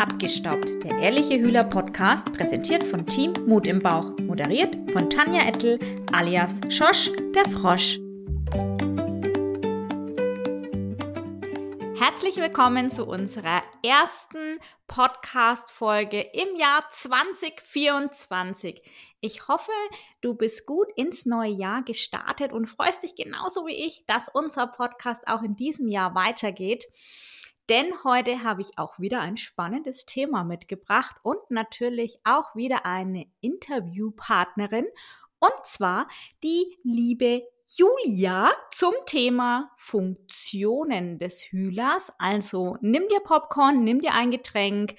[0.00, 5.78] Abgestaubt, der ehrliche Hühler-Podcast, präsentiert von Team Mut im Bauch, moderiert von Tanja Ettel
[6.10, 7.98] alias Schosch, der Frosch.
[11.98, 14.58] Herzlich willkommen zu unserer ersten
[14.88, 18.80] Podcast-Folge im Jahr 2024.
[19.20, 19.70] Ich hoffe,
[20.22, 24.66] du bist gut ins neue Jahr gestartet und freust dich genauso wie ich, dass unser
[24.66, 26.86] Podcast auch in diesem Jahr weitergeht.
[27.70, 33.26] Denn heute habe ich auch wieder ein spannendes Thema mitgebracht und natürlich auch wieder eine
[33.40, 34.86] Interviewpartnerin.
[35.38, 36.08] Und zwar
[36.42, 37.44] die liebe
[37.76, 42.12] Julia zum Thema Funktionen des Hühlers.
[42.18, 44.96] Also nimm dir Popcorn, nimm dir ein Getränk,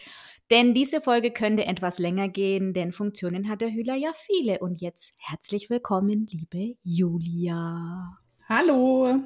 [0.49, 4.59] denn diese Folge könnte etwas länger gehen, denn Funktionen hat der Hühler ja viele.
[4.59, 8.17] Und jetzt herzlich willkommen, liebe Julia.
[8.47, 9.19] Hallo.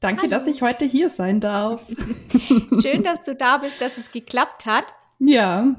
[0.00, 0.30] Danke, Hallo.
[0.30, 1.86] dass ich heute hier sein darf.
[2.82, 4.84] Schön, dass du da bist, dass es geklappt hat.
[5.18, 5.76] Ja.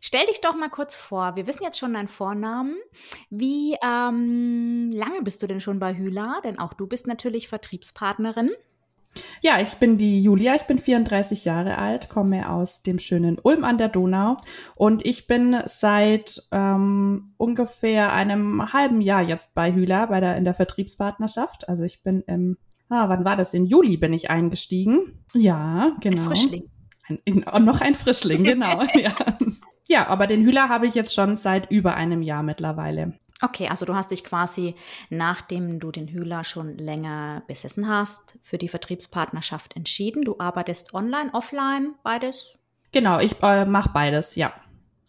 [0.00, 1.34] Stell dich doch mal kurz vor.
[1.34, 2.76] Wir wissen jetzt schon deinen Vornamen.
[3.30, 6.40] Wie ähm, lange bist du denn schon bei Hüla?
[6.44, 8.50] Denn auch du bist natürlich Vertriebspartnerin.
[9.40, 13.62] Ja, ich bin die Julia, ich bin 34 Jahre alt, komme aus dem schönen Ulm
[13.64, 14.38] an der Donau
[14.74, 20.44] und ich bin seit ähm, ungefähr einem halben Jahr jetzt bei Hüla, bei der, in
[20.44, 21.68] der Vertriebspartnerschaft.
[21.68, 22.56] Also ich bin im
[22.88, 23.54] ah, wann war das?
[23.54, 25.24] In Juli bin ich eingestiegen.
[25.34, 26.22] Ja, genau.
[26.22, 26.70] Ein Frischling.
[27.08, 28.82] Ein, in, oh, noch ein Frischling, genau.
[28.94, 29.14] ja.
[29.86, 33.18] ja, aber den Hühler habe ich jetzt schon seit über einem Jahr mittlerweile.
[33.42, 34.74] Okay, also du hast dich quasi,
[35.10, 40.24] nachdem du den Hühler schon länger besessen hast, für die Vertriebspartnerschaft entschieden.
[40.24, 42.58] Du arbeitest online, offline, beides?
[42.92, 44.52] Genau, ich äh, mache beides, ja.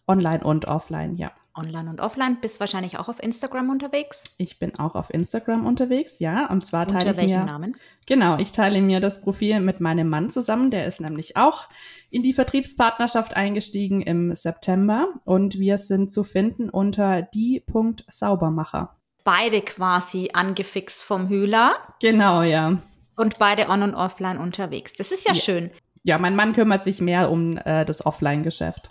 [0.08, 1.32] Online und offline, ja.
[1.56, 2.38] Online und offline.
[2.40, 4.24] Bist wahrscheinlich auch auf Instagram unterwegs?
[4.38, 6.50] Ich bin auch auf Instagram unterwegs, ja.
[6.50, 7.46] Und zwar teile Unter ich welchem mir.
[7.46, 7.76] Namen?
[8.06, 10.70] Genau, ich teile mir das Profil mit meinem Mann zusammen.
[10.70, 11.68] Der ist nämlich auch
[12.10, 15.08] in die Vertriebspartnerschaft eingestiegen im September.
[15.24, 18.96] Und wir sind zu finden unter die.saubermacher.
[19.24, 21.74] Beide quasi angefixt vom Hühler.
[22.00, 22.78] Genau, ja.
[23.16, 24.92] Und beide on und offline unterwegs.
[24.92, 25.40] Das ist ja, ja.
[25.40, 25.70] schön.
[26.04, 28.90] Ja, mein Mann kümmert sich mehr um äh, das Offline-Geschäft.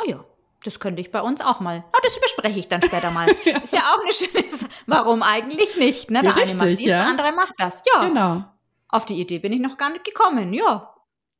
[0.00, 0.24] Oh ja,
[0.64, 1.84] das könnte ich bei uns auch mal.
[1.92, 3.26] Ah, das bespreche ich dann später mal.
[3.44, 3.58] ja.
[3.58, 4.70] Ist ja auch eine schöne Sache.
[4.86, 6.10] Warum eigentlich nicht?
[6.10, 6.22] Ne?
[6.22, 6.98] Der ja, eine macht dies, ja.
[6.98, 7.82] der andere macht das.
[7.92, 8.06] Ja.
[8.06, 8.44] Genau.
[8.88, 10.52] Auf die Idee bin ich noch gar nicht gekommen.
[10.52, 10.88] Ja.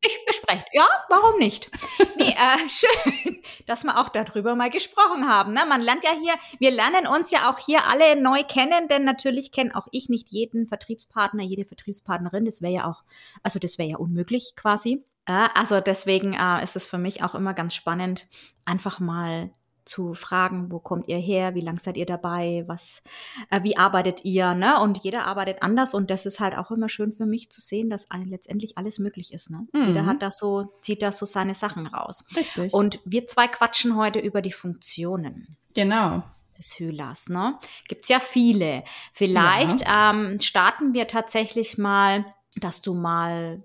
[0.05, 0.65] Ich bespreche.
[0.73, 1.71] Ja, warum nicht?
[2.17, 5.53] Nee, äh, schön, dass wir auch darüber mal gesprochen haben.
[5.53, 5.65] Ne?
[5.69, 9.53] Man lernt ja hier, wir lernen uns ja auch hier alle neu kennen, denn natürlich
[9.53, 12.45] kenne auch ich nicht jeden Vertriebspartner, jede Vertriebspartnerin.
[12.45, 13.05] Das wäre ja auch,
[13.45, 15.05] also das wäre ja unmöglich quasi.
[15.29, 18.27] Ja, also deswegen äh, ist es für mich auch immer ganz spannend,
[18.67, 19.51] einfach mal
[19.85, 23.03] zu fragen, wo kommt ihr her, wie lang seid ihr dabei, was,
[23.51, 24.81] äh, wie arbeitet ihr, ne?
[24.81, 27.91] Und jeder arbeitet anders und das ist halt auch immer schön für mich zu sehen,
[27.91, 29.67] dass ein, letztendlich alles möglich ist, ne?
[29.73, 29.89] Mhm.
[29.89, 32.25] Jeder hat da so, zieht da so seine Sachen raus.
[32.37, 32.73] Richtig.
[32.73, 35.57] Und wir zwei quatschen heute über die Funktionen.
[35.75, 36.23] Genau
[36.59, 37.29] des Hühlers.
[37.29, 37.59] Ne?
[37.89, 38.85] Gibt es ja viele.
[39.13, 40.11] Vielleicht ja.
[40.11, 43.65] Ähm, starten wir tatsächlich mal, dass du mal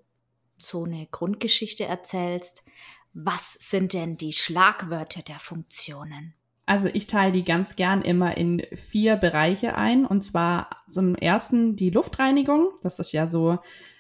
[0.58, 2.64] so eine Grundgeschichte erzählst.
[3.14, 6.34] Was sind denn die Schlagwörter der Funktionen?
[6.66, 10.06] Also ich teile die ganz gern immer in vier Bereiche ein.
[10.06, 12.72] Und zwar zum ersten die Luftreinigung.
[12.84, 13.60] Das ist ja so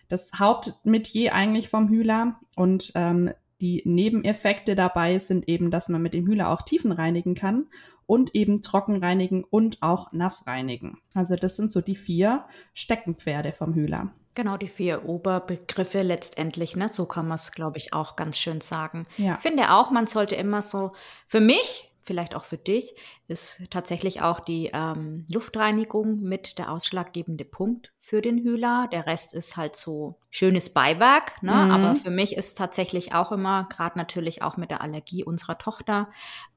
[0.09, 2.40] das Hauptmetier eigentlich vom Hühler.
[2.56, 3.31] Und ähm,
[3.62, 7.68] die Nebeneffekte dabei sind eben, dass man mit dem Hühler auch Tiefen reinigen kann
[8.06, 11.00] und eben trocken reinigen und auch nass reinigen.
[11.13, 14.12] Also das sind so die vier Steckenpferde vom Hühler.
[14.38, 16.90] Genau, die vier Oberbegriffe letztendlich, ne?
[16.90, 19.08] So kann man es, glaube ich, auch ganz schön sagen.
[19.18, 19.34] Ja.
[19.34, 20.92] Ich finde auch, man sollte immer so,
[21.25, 22.94] für mich, vielleicht auch für dich,
[23.28, 28.88] ist tatsächlich auch die ähm, Luftreinigung mit der ausschlaggebende Punkt für den Hühler.
[28.92, 31.54] Der Rest ist halt so schönes Beiwerk, ne?
[31.54, 31.72] Mhm.
[31.72, 36.12] Aber für mich ist tatsächlich auch immer, gerade natürlich auch mit der Allergie unserer Tochter,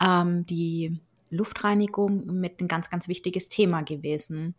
[0.05, 4.55] ähm, die Luftreinigung mit ein ganz, ganz wichtiges Thema gewesen.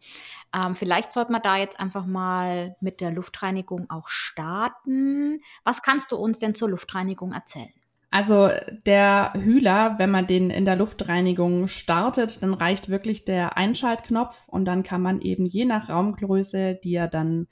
[0.55, 5.41] Ähm, vielleicht sollte man da jetzt einfach mal mit der Luftreinigung auch starten.
[5.63, 7.73] Was kannst du uns denn zur Luftreinigung erzählen?
[8.13, 8.49] Also
[8.85, 14.65] der Hühler, wenn man den in der Luftreinigung startet, dann reicht wirklich der Einschaltknopf und
[14.65, 17.47] dann kann man eben je nach Raumgröße, die er dann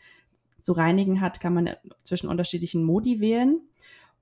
[0.59, 1.69] zu reinigen hat, kann man
[2.03, 3.61] zwischen unterschiedlichen Modi wählen.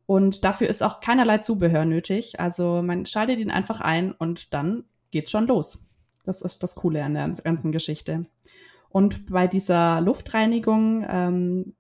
[0.07, 2.39] Und dafür ist auch keinerlei Zubehör nötig.
[2.39, 5.87] Also man schaltet ihn einfach ein und dann geht's schon los.
[6.23, 8.25] Das ist das Coole an der ganzen Geschichte.
[8.89, 11.75] Und bei dieser Luftreinigung ähm,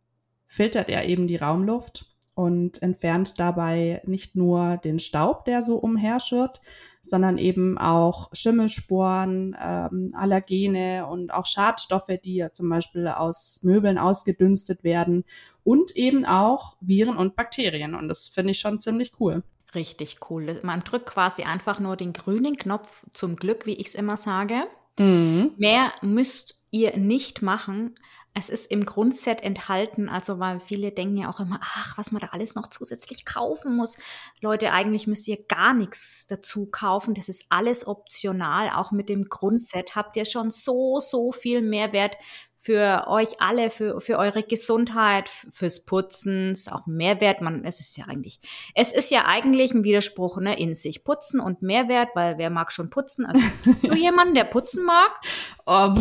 [0.45, 6.61] filtert er eben die Raumluft und entfernt dabei nicht nur den Staub, der so umherschirrt,
[7.09, 13.97] sondern eben auch Schimmelsporen, ähm, Allergene und auch Schadstoffe, die ja zum Beispiel aus Möbeln
[13.97, 15.23] ausgedünstet werden
[15.63, 17.95] und eben auch Viren und Bakterien.
[17.95, 19.43] Und das finde ich schon ziemlich cool.
[19.75, 20.59] Richtig cool.
[20.63, 24.63] Man drückt quasi einfach nur den grünen Knopf zum Glück, wie ich es immer sage.
[24.97, 25.51] Mhm.
[25.57, 27.95] Mehr müsst ihr nicht machen.
[28.37, 32.21] Es ist im Grundset enthalten, also weil viele denken ja auch immer, ach, was man
[32.21, 33.97] da alles noch zusätzlich kaufen muss.
[34.41, 37.15] Leute, eigentlich müsst ihr gar nichts dazu kaufen.
[37.15, 38.69] Das ist alles optional.
[38.75, 42.15] Auch mit dem Grundset habt ihr schon so, so viel Mehrwert
[42.59, 47.39] für euch alle, für, für eure Gesundheit, fürs Putzen, ist auch Mehrwert.
[47.39, 48.41] Man, es ist ja eigentlich,
[48.73, 51.03] es ist ja eigentlich ein Widerspruch, ne, in sich.
[51.03, 53.25] Putzen und Mehrwert, weil wer mag schon putzen?
[53.27, 53.41] Also,
[53.83, 55.11] du jemanden, der putzen mag?
[55.67, 55.93] Oh,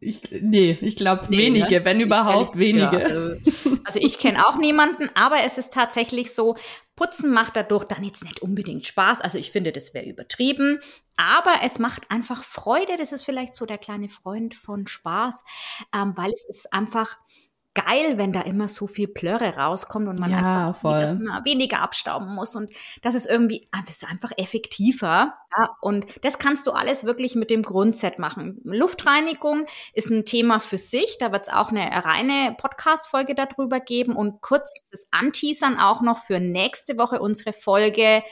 [0.00, 1.84] ich, nee, ich glaube nee, wenige, ne?
[1.84, 3.38] wenn überhaupt Ehrlich, wenige.
[3.64, 6.56] Ja, also ich kenne auch niemanden, aber es ist tatsächlich so,
[6.98, 9.20] Putzen macht dadurch dann jetzt nicht unbedingt Spaß.
[9.20, 10.80] Also ich finde, das wäre übertrieben.
[11.16, 12.96] Aber es macht einfach Freude.
[12.98, 15.44] Das ist vielleicht so der kleine Freund von Spaß,
[15.94, 17.16] ähm, weil es ist einfach
[17.74, 21.00] geil, wenn da immer so viel Plörre rauskommt und man ja, einfach voll.
[21.00, 22.70] dass man weniger abstauben muss und
[23.02, 25.34] das ist irgendwie das ist einfach effektiver.
[25.56, 28.60] Ja, und das kannst du alles wirklich mit dem Grundset machen.
[28.64, 31.16] Luftreinigung ist ein Thema für sich.
[31.18, 36.18] Da wird es auch eine reine Podcast-Folge darüber geben und kurz das Anteasern auch noch
[36.18, 38.22] für nächste Woche unsere Folge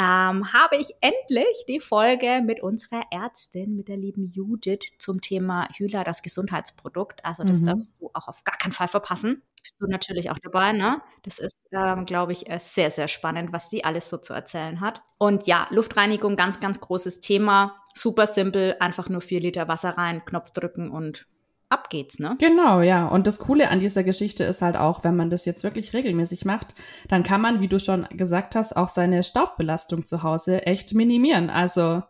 [0.00, 5.68] ähm, habe ich endlich die Folge mit unserer Ärztin, mit der lieben Judith zum Thema
[5.76, 7.24] Hühler, das Gesundheitsprodukt.
[7.24, 7.64] Also das mhm.
[7.66, 9.42] darfst du auch auf gar keinen Fall verpassen.
[9.62, 11.02] Bist du natürlich auch dabei, ne?
[11.22, 14.80] Das ist, ähm, glaube ich, äh, sehr, sehr spannend, was die alles so zu erzählen
[14.80, 15.02] hat.
[15.18, 17.76] Und ja, Luftreinigung, ganz, ganz großes Thema.
[17.94, 21.26] Super simpel, einfach nur vier Liter Wasser rein, Knopf drücken und
[21.68, 22.36] ab geht's, ne?
[22.38, 23.06] Genau, ja.
[23.06, 26.44] Und das Coole an dieser Geschichte ist halt auch, wenn man das jetzt wirklich regelmäßig
[26.44, 26.74] macht,
[27.08, 31.48] dann kann man, wie du schon gesagt hast, auch seine Staubbelastung zu Hause echt minimieren.
[31.48, 32.02] Also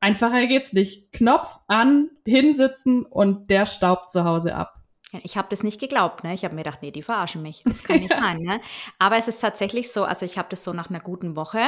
[0.00, 1.12] einfacher geht's nicht.
[1.12, 4.74] Knopf an, hinsitzen und der staubt zu Hause ab.
[5.22, 6.34] Ich habe das nicht geglaubt, ne?
[6.34, 7.62] Ich habe mir gedacht, nee, die verarschen mich.
[7.64, 8.18] Das kann nicht ja.
[8.18, 8.60] sein, ne?
[8.98, 11.60] Aber es ist tatsächlich so, also ich habe das so nach einer guten Woche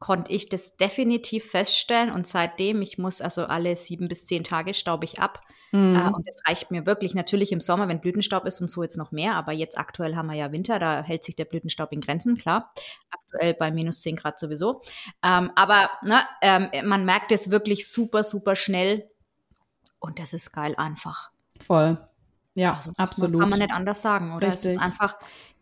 [0.00, 4.72] konnte ich das definitiv feststellen und seitdem, ich muss also alle sieben bis zehn Tage
[4.72, 5.42] staube ich ab.
[5.72, 5.94] Mhm.
[5.94, 7.14] Äh, und das reicht mir wirklich.
[7.14, 10.28] Natürlich im Sommer, wenn Blütenstaub ist und so jetzt noch mehr, aber jetzt aktuell haben
[10.28, 12.72] wir ja Winter, da hält sich der Blütenstaub in Grenzen, klar.
[13.10, 14.80] Aktuell bei minus zehn Grad sowieso.
[15.22, 19.08] Ähm, aber ne, ähm, man merkt es wirklich super, super schnell
[20.00, 21.30] und das ist geil einfach.
[21.60, 21.98] Voll.
[22.54, 23.40] Ja, also, absolut.
[23.40, 24.48] Kann man nicht anders sagen, oder?
[24.48, 24.66] Richtig.
[24.70, 25.18] Es ist einfach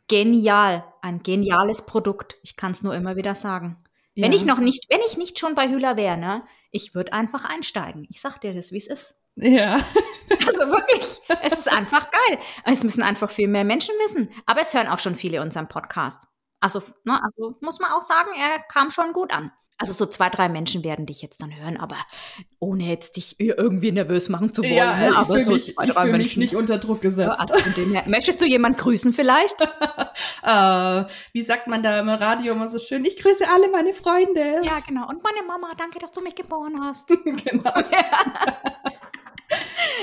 [0.08, 2.36] genial, ein geniales Produkt.
[2.42, 3.76] Ich kann es nur immer wieder sagen.
[4.14, 4.24] Ja.
[4.24, 7.44] Wenn ich noch nicht, wenn ich nicht schon bei Hüller wäre, ne, ich würde einfach
[7.44, 8.06] einsteigen.
[8.10, 9.16] Ich sag dir das, wie es ist.
[9.36, 9.80] Ja.
[10.46, 12.38] Also wirklich, es ist einfach geil.
[12.64, 14.28] Es müssen einfach viel mehr Menschen wissen.
[14.44, 16.26] Aber es hören auch schon viele unseren Podcast.
[16.60, 19.50] Also, ne, also muss man auch sagen, er kam schon gut an.
[19.78, 21.96] Also so zwei, drei Menschen werden dich jetzt dann hören, aber
[22.58, 24.74] ohne jetzt dich irgendwie nervös machen zu wollen.
[24.74, 25.16] Ja, ne?
[25.16, 26.22] aber ich so mich, zwei, drei ich Menschen.
[26.22, 27.38] mich nicht unter Druck gesetzt.
[27.38, 29.60] Also von dem her, möchtest du jemand grüßen vielleicht?
[29.62, 33.04] uh, wie sagt man da im Radio immer so schön?
[33.04, 34.60] Ich grüße alle meine Freunde.
[34.64, 35.08] Ja, genau.
[35.08, 37.06] Und meine Mama, danke, dass du mich geboren hast.
[37.24, 37.72] genau.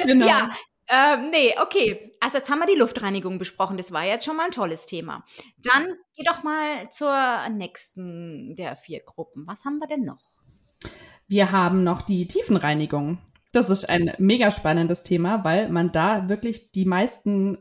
[0.06, 0.26] genau.
[0.26, 0.50] Ja,
[0.88, 2.12] ähm, nee, okay.
[2.20, 3.78] Also jetzt haben wir die Luftreinigung besprochen.
[3.78, 5.24] Das war jetzt schon mal ein tolles Thema.
[5.58, 7.16] Dann geh doch mal zur
[7.50, 9.46] nächsten der vier Gruppen.
[9.48, 10.22] Was haben wir denn noch?
[11.28, 13.18] Wir haben noch die Tiefenreinigung.
[13.52, 17.58] Das ist ein mega spannendes Thema, weil man da wirklich die meisten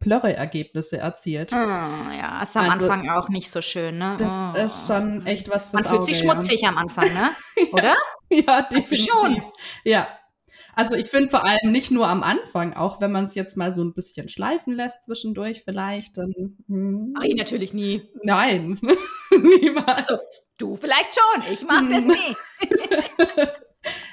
[0.00, 1.52] Plörre-Ergebnisse erzielt.
[1.52, 4.16] Oh, ja, ist am also, Anfang auch nicht so schön, ne?
[4.18, 4.58] Das oh.
[4.58, 6.70] ist schon echt was fürs Man fühlt Auge, sich schmutzig ja.
[6.70, 7.30] am Anfang, ne?
[7.72, 7.94] Oder?
[8.30, 9.06] ja, definitiv.
[9.06, 9.42] schon.
[9.84, 10.08] Ja,
[10.74, 13.72] also ich finde vor allem nicht nur am Anfang, auch wenn man es jetzt mal
[13.72, 16.32] so ein bisschen schleifen lässt zwischendurch vielleicht, dann.
[16.68, 17.12] Hm.
[17.14, 18.08] Mach ich natürlich nie.
[18.22, 18.78] Nein,
[19.30, 20.10] niemals.
[20.10, 20.18] Also
[20.58, 22.36] du vielleicht schon, ich mach das nie.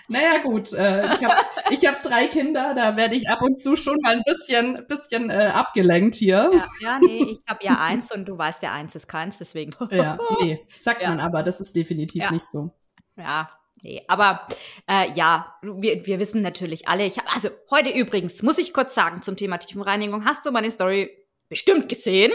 [0.10, 0.74] Naja, gut.
[0.74, 1.36] Äh, ich habe
[1.70, 5.30] ich hab drei Kinder, da werde ich ab und zu schon mal ein bisschen, bisschen
[5.30, 6.50] äh, abgelenkt hier.
[6.54, 9.74] Ja, ja nee, ich habe ja eins und du weißt, der eins ist keins, deswegen.
[9.92, 11.10] ja, nee, sagt ja.
[11.10, 12.32] man aber, das ist definitiv ja.
[12.32, 12.72] nicht so.
[13.18, 13.50] Ja,
[13.84, 14.48] Nee, aber
[14.90, 17.06] äh, ja, wir, wir wissen natürlich alle.
[17.06, 20.26] Ich habe also heute übrigens muss ich kurz sagen zum Thema Tiefenreinigung.
[20.26, 21.12] Hast du meine Story
[21.50, 22.32] bestimmt gesehen?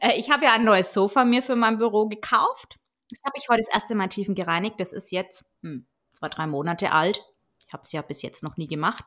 [0.00, 2.76] Äh, ich habe ja ein neues Sofa mir für mein Büro gekauft.
[3.10, 4.76] Das habe ich heute das erste Mal tiefen gereinigt.
[4.78, 7.24] Das ist jetzt hm, zwei drei Monate alt.
[7.66, 9.04] Ich habe es ja bis jetzt noch nie gemacht.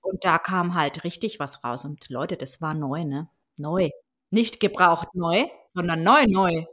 [0.00, 1.84] Und da kam halt richtig was raus.
[1.84, 3.28] Und Leute, das war neu, ne?
[3.58, 3.90] Neu.
[4.30, 6.64] Nicht gebraucht neu, sondern neu, neu.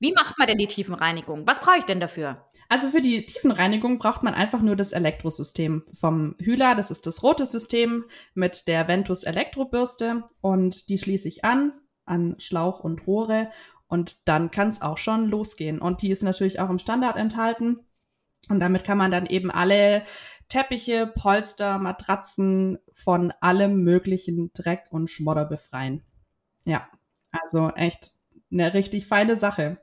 [0.00, 1.46] Wie macht man denn die Tiefenreinigung?
[1.46, 2.48] Was brauche ich denn dafür?
[2.68, 6.74] Also für die Tiefenreinigung braucht man einfach nur das Elektrosystem vom Hühler.
[6.74, 11.72] Das ist das rote System mit der Ventus Elektrobürste und die schließe ich an
[12.08, 13.50] an Schlauch und Rohre
[13.86, 15.78] und dann kann es auch schon losgehen.
[15.78, 17.80] Und die ist natürlich auch im Standard enthalten
[18.48, 20.04] und damit kann man dann eben alle
[20.48, 26.02] Teppiche, Polster, Matratzen von allem möglichen Dreck und Schmodder befreien.
[26.64, 26.88] Ja,
[27.30, 28.12] also echt
[28.50, 29.78] eine richtig feine Sache.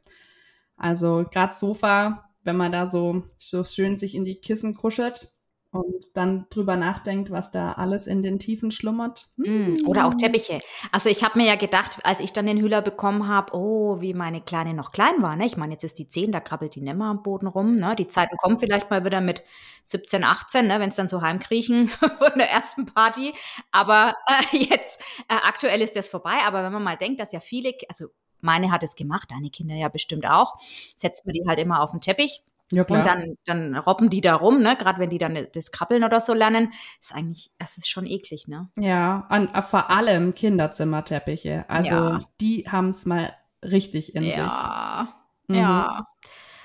[0.78, 5.36] Also gerade Sofa, wenn man da so, so schön sich in die Kissen kuschelt,
[5.76, 9.28] und dann drüber nachdenkt, was da alles in den Tiefen schlummert.
[9.36, 10.60] Mm, oder auch Teppiche.
[10.92, 14.14] Also ich habe mir ja gedacht, als ich dann den Hühler bekommen habe, oh, wie
[14.14, 15.36] meine Kleine noch klein war.
[15.36, 15.46] Ne?
[15.46, 17.76] Ich meine, jetzt ist die 10, da krabbelt die nimmer am Boden rum.
[17.76, 17.96] Ne?
[17.98, 19.44] Die Zeiten kommen vielleicht mal wieder mit
[19.84, 20.80] 17, 18, ne?
[20.80, 23.34] wenn es dann so heimkriechen von der ersten Party.
[23.72, 26.38] Aber äh, jetzt, äh, aktuell ist das vorbei.
[26.48, 28.08] Aber wenn man mal denkt, dass ja viele, also
[28.46, 30.56] meine hat es gemacht, deine Kinder ja bestimmt auch,
[30.96, 33.00] setzt man die halt immer auf den Teppich ja, klar.
[33.00, 34.76] Und dann, dann robben die da rum, ne?
[34.76, 38.48] Gerade wenn die dann das Krabbeln oder so lernen, ist eigentlich, es ist schon eklig,
[38.48, 38.70] ne?
[38.78, 41.66] Ja, und äh, vor allem Kinderzimmerteppiche.
[41.68, 42.20] Also ja.
[42.42, 44.30] die haben es mal richtig in ja.
[44.30, 44.38] sich.
[44.38, 45.08] Ja.
[45.48, 45.56] Mhm.
[45.56, 46.08] Ja.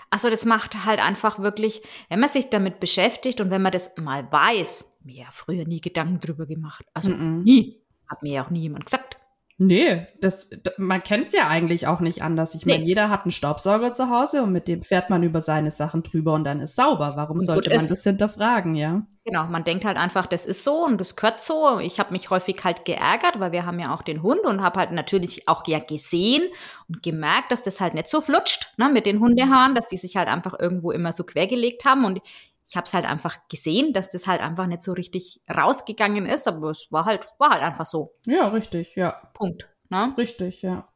[0.09, 3.93] Also das macht halt einfach wirklich, wenn man sich damit beschäftigt und wenn man das
[3.97, 6.87] mal weiß, mir ja früher nie Gedanken drüber gemacht.
[6.95, 7.43] Also mhm.
[7.43, 7.83] nie.
[8.09, 9.20] Hat mir ja auch nie jemand gesagt.
[9.63, 10.49] Nee, das,
[10.79, 12.55] man kennt es ja eigentlich auch nicht anders.
[12.55, 12.73] Ich nee.
[12.73, 16.03] meine, jeder hat einen Staubsauger zu Hause und mit dem fährt man über seine Sachen
[16.03, 17.13] drüber und dann ist sauber.
[17.17, 17.91] Warum und sollte man ist.
[17.91, 19.03] das hinterfragen, ja?
[19.23, 21.79] Genau, man denkt halt einfach, das ist so und das gehört so.
[21.79, 24.81] Ich habe mich häufig halt geärgert, weil wir haben ja auch den Hund und habe
[24.81, 26.43] halt natürlich auch ja gesehen
[26.89, 30.17] und gemerkt, dass das halt nicht so flutscht ne, mit den Hundehaaren, dass die sich
[30.17, 32.23] halt einfach irgendwo immer so quergelegt haben und
[32.71, 36.47] ich habe es halt einfach gesehen, dass das halt einfach nicht so richtig rausgegangen ist,
[36.47, 38.15] aber es war halt, war halt einfach so.
[38.27, 39.21] Ja, richtig, ja.
[39.35, 39.69] Punkt.
[39.89, 40.15] Ne?
[40.17, 40.87] Richtig, ja.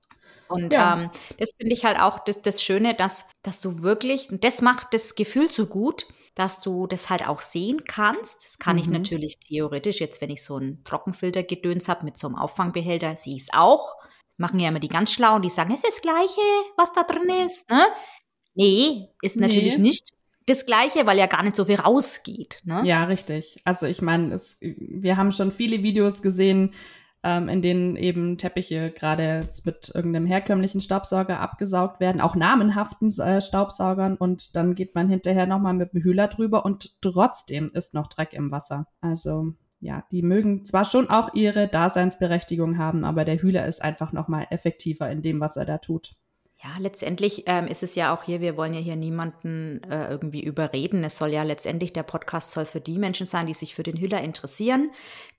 [0.46, 0.94] Und ja.
[0.94, 4.62] ähm, das finde ich halt auch das, das Schöne, dass, dass du wirklich, und das
[4.62, 8.46] macht das Gefühl so gut, dass du das halt auch sehen kannst.
[8.46, 8.82] Das kann mhm.
[8.82, 13.34] ich natürlich theoretisch, jetzt wenn ich so einen Trockenfiltergedöns habe mit so einem Auffangbehälter, sehe
[13.34, 13.96] ich es auch.
[14.36, 16.40] Machen ja immer die ganz Schlauen, die sagen, es ist das Gleiche,
[16.76, 17.68] was da drin ist.
[17.68, 17.84] Ne?
[18.54, 19.88] Nee, ist natürlich nee.
[19.88, 20.13] nicht
[20.46, 22.60] das Gleiche, weil ja gar nicht so viel rausgeht.
[22.64, 22.82] Ne?
[22.84, 23.56] Ja, richtig.
[23.64, 26.74] Also ich meine, wir haben schon viele Videos gesehen,
[27.24, 33.40] ähm, in denen eben Teppiche gerade mit irgendeinem herkömmlichen Staubsauger abgesaugt werden, auch namenhaften äh,
[33.40, 38.08] Staubsaugern und dann geht man hinterher nochmal mit dem Hühler drüber und trotzdem ist noch
[38.08, 38.86] Dreck im Wasser.
[39.00, 44.12] Also ja, die mögen zwar schon auch ihre Daseinsberechtigung haben, aber der Hühler ist einfach
[44.12, 46.16] nochmal effektiver in dem, was er da tut.
[46.64, 50.42] Ja, letztendlich ähm, ist es ja auch hier, wir wollen ja hier niemanden äh, irgendwie
[50.42, 51.04] überreden.
[51.04, 53.98] Es soll ja letztendlich, der Podcast soll für die Menschen sein, die sich für den
[54.00, 54.90] Hüller interessieren,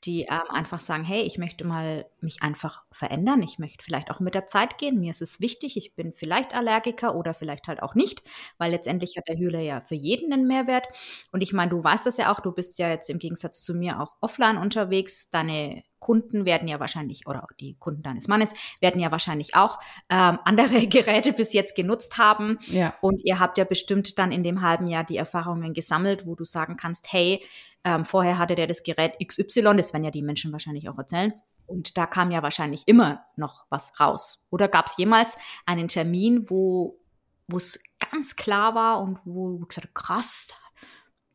[0.03, 3.41] die ähm, einfach sagen, hey, ich möchte mal mich einfach verändern.
[3.41, 4.99] Ich möchte vielleicht auch mit der Zeit gehen.
[4.99, 8.21] Mir ist es wichtig, ich bin vielleicht Allergiker oder vielleicht halt auch nicht,
[8.59, 10.85] weil letztendlich hat der Hüller ja für jeden einen Mehrwert.
[11.31, 13.73] Und ich meine, du weißt das ja auch, du bist ja jetzt im Gegensatz zu
[13.73, 15.31] mir auch offline unterwegs.
[15.31, 19.79] Deine Kunden werden ja wahrscheinlich, oder die Kunden deines Mannes werden ja wahrscheinlich auch
[20.11, 22.59] ähm, andere Geräte bis jetzt genutzt haben.
[22.67, 22.93] Ja.
[23.01, 26.43] Und ihr habt ja bestimmt dann in dem halben Jahr die Erfahrungen gesammelt, wo du
[26.43, 27.43] sagen kannst, hey,
[27.83, 31.33] ähm, vorher hatte der das Gerät XY, das werden ja die Menschen wahrscheinlich auch erzählen.
[31.65, 34.45] Und da kam ja wahrscheinlich immer noch was raus.
[34.51, 36.99] Oder gab es jemals einen Termin, wo
[37.47, 37.79] wo es
[38.11, 40.47] ganz klar war und wo du gesagt hast, krass,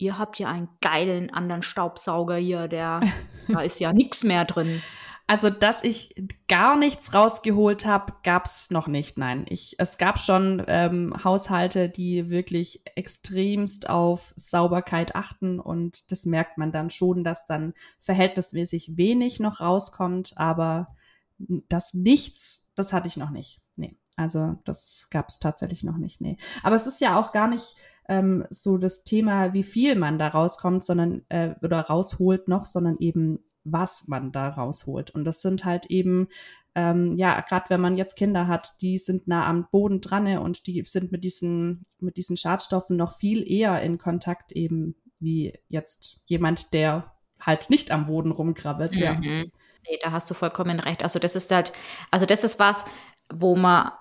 [0.01, 3.01] ihr habt ja einen geilen anderen Staubsauger hier, der,
[3.49, 4.83] da ist ja nichts mehr drin.
[5.27, 6.13] Also, dass ich
[6.49, 9.17] gar nichts rausgeholt habe, gab es noch nicht.
[9.17, 16.27] Nein, ich, es gab schon ähm, Haushalte, die wirklich extremst auf Sauberkeit achten und das
[16.27, 20.97] merkt man dann schon, dass dann verhältnismäßig wenig noch rauskommt, aber
[21.39, 23.63] das Nichts, das hatte ich noch nicht.
[23.77, 26.21] Nee, also das gab es tatsächlich noch nicht.
[26.21, 27.77] Nee, aber es ist ja auch gar nicht
[28.11, 32.99] ähm, so das Thema, wie viel man da rauskommt, sondern äh, oder rausholt noch, sondern
[32.99, 35.11] eben was man da rausholt.
[35.11, 36.27] Und das sind halt eben,
[36.75, 40.67] ähm, ja, gerade wenn man jetzt Kinder hat, die sind nah am Boden dran und
[40.67, 46.23] die sind mit diesen, mit diesen Schadstoffen noch viel eher in Kontakt eben wie jetzt
[46.27, 48.97] jemand, der halt nicht am Boden rumkrabbelt.
[48.97, 49.01] Mhm.
[49.01, 49.15] Ja.
[49.21, 51.05] Nee, da hast du vollkommen recht.
[51.05, 51.73] Also das ist halt,
[52.11, 52.85] also das ist was,
[53.33, 53.93] wo man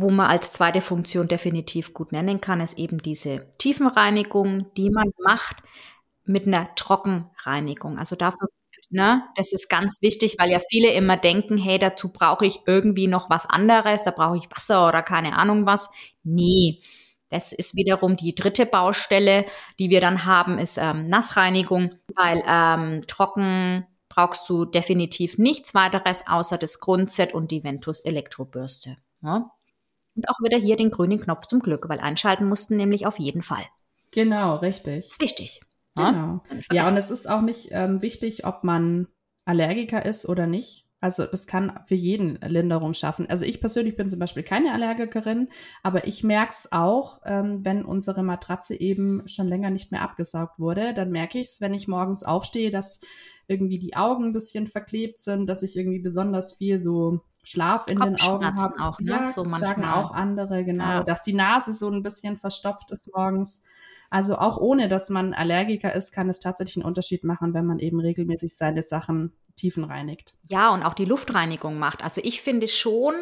[0.00, 5.10] wo man als zweite Funktion definitiv gut nennen kann, ist eben diese Tiefenreinigung, die man
[5.18, 5.56] macht
[6.24, 7.98] mit einer Trockenreinigung.
[7.98, 8.48] Also dafür,
[8.90, 13.06] ne, das ist ganz wichtig, weil ja viele immer denken, hey, dazu brauche ich irgendwie
[13.06, 15.90] noch was anderes, da brauche ich Wasser oder keine Ahnung was.
[16.22, 16.80] Nee.
[17.28, 19.46] Das ist wiederum die dritte Baustelle,
[19.80, 26.26] die wir dann haben, ist ähm, Nassreinigung, weil ähm, trocken brauchst du definitiv nichts weiteres
[26.28, 28.96] außer das Grundset und die Ventus Elektrobürste.
[29.22, 29.50] Ja?
[30.16, 33.42] Und auch wieder hier den grünen Knopf zum Glück, weil einschalten mussten nämlich auf jeden
[33.42, 33.62] Fall.
[34.10, 35.06] Genau, richtig.
[35.06, 35.60] ist wichtig.
[35.94, 36.42] Genau.
[36.72, 39.08] Ja, und es ist auch nicht ähm, wichtig, ob man
[39.44, 40.86] Allergiker ist oder nicht.
[41.00, 43.28] Also das kann für jeden Linderung schaffen.
[43.28, 45.48] Also ich persönlich bin zum Beispiel keine Allergikerin,
[45.82, 50.58] aber ich merke es auch, ähm, wenn unsere Matratze eben schon länger nicht mehr abgesaugt
[50.58, 50.94] wurde.
[50.94, 53.00] Dann merke ich es, wenn ich morgens aufstehe, dass
[53.46, 57.96] irgendwie die Augen ein bisschen verklebt sind, dass ich irgendwie besonders viel so Schlaf in
[57.98, 58.80] den Augen habe.
[58.80, 59.10] auch, ne?
[59.12, 59.94] Ja, so sagen manchmal.
[60.02, 61.04] auch andere, genau, Ja.
[61.04, 63.64] dass die Nase so ein bisschen verstopft ist morgens.
[64.10, 67.78] Also auch ohne, dass man Allergiker ist, kann es tatsächlich einen Unterschied machen, wenn man
[67.78, 70.34] eben regelmäßig seine Sachen tiefenreinigt.
[70.48, 72.02] Ja, und auch die Luftreinigung macht.
[72.04, 73.14] Also ich finde schon,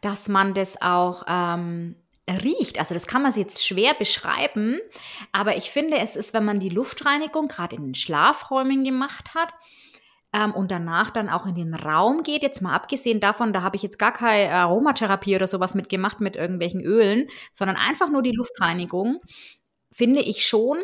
[0.00, 1.94] dass man das auch ähm,
[2.28, 2.78] riecht.
[2.78, 4.78] Also das kann man jetzt schwer beschreiben,
[5.32, 9.52] aber ich finde, es ist, wenn man die Luftreinigung gerade in den Schlafräumen gemacht hat
[10.32, 13.76] ähm, und danach dann auch in den Raum geht, jetzt mal abgesehen davon, da habe
[13.76, 18.32] ich jetzt gar keine Aromatherapie oder sowas mitgemacht mit irgendwelchen Ölen, sondern einfach nur die
[18.32, 19.20] Luftreinigung,
[19.90, 20.78] finde ich schon,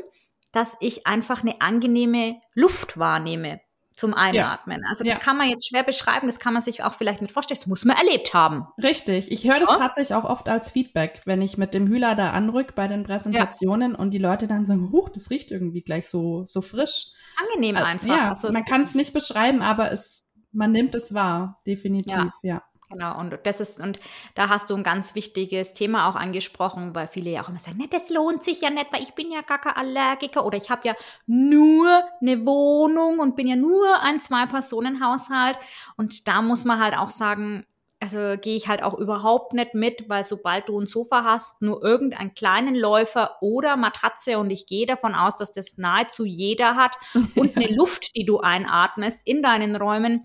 [0.52, 3.60] dass ich einfach eine angenehme Luft wahrnehme
[3.96, 4.82] zum Einatmen.
[4.88, 5.18] Also das Ja.
[5.18, 7.84] kann man jetzt schwer beschreiben, das kann man sich auch vielleicht nicht vorstellen, das muss
[7.86, 8.66] man erlebt haben.
[8.82, 9.32] Richtig.
[9.32, 9.78] Ich höre das Ja.
[9.78, 13.94] tatsächlich auch oft als Feedback, wenn ich mit dem Hühler da anrück bei den Präsentationen
[13.94, 17.06] und die Leute dann sagen, huch, das riecht irgendwie gleich so, so frisch.
[17.42, 18.06] Angenehm Also, einfach.
[18.08, 22.62] Ja, Also man kann es nicht beschreiben, aber es, man nimmt es wahr, definitiv, ja.
[22.88, 23.98] Genau, und das ist, und
[24.36, 27.78] da hast du ein ganz wichtiges Thema auch angesprochen, weil viele ja auch immer sagen,
[27.78, 30.70] ne, das lohnt sich ja nicht, weil ich bin ja gar kein Allergiker oder ich
[30.70, 30.94] habe ja
[31.26, 35.58] nur eine Wohnung und bin ja nur ein Zwei-Personen-Haushalt.
[35.96, 37.66] Und da muss man halt auch sagen,
[37.98, 41.82] also gehe ich halt auch überhaupt nicht mit, weil sobald du ein Sofa hast, nur
[41.82, 46.96] irgendeinen kleinen Läufer oder Matratze und ich gehe davon aus, dass das nahezu jeder hat
[47.34, 50.24] und eine Luft, die du einatmest in deinen Räumen,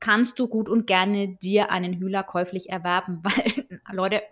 [0.00, 4.22] kannst du gut und gerne dir einen Hühler käuflich erwerben, weil, Leute,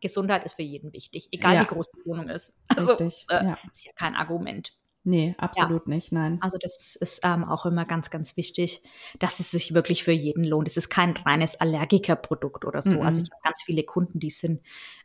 [0.00, 1.62] Gesundheit ist für jeden wichtig, egal Ja.
[1.62, 2.60] wie groß die Wohnung ist.
[2.68, 3.26] Also, Richtig.
[3.30, 3.58] äh, ja.
[3.72, 4.72] ist ja kein Argument.
[5.08, 6.38] Nee, absolut nicht, nein.
[6.40, 8.82] Also das ist ähm, auch immer ganz, ganz wichtig,
[9.20, 10.66] dass es sich wirklich für jeden lohnt.
[10.66, 12.96] Es ist kein reines Allergikerprodukt oder so.
[12.96, 13.02] Mhm.
[13.02, 14.62] Also ich habe ganz viele Kunden, die sind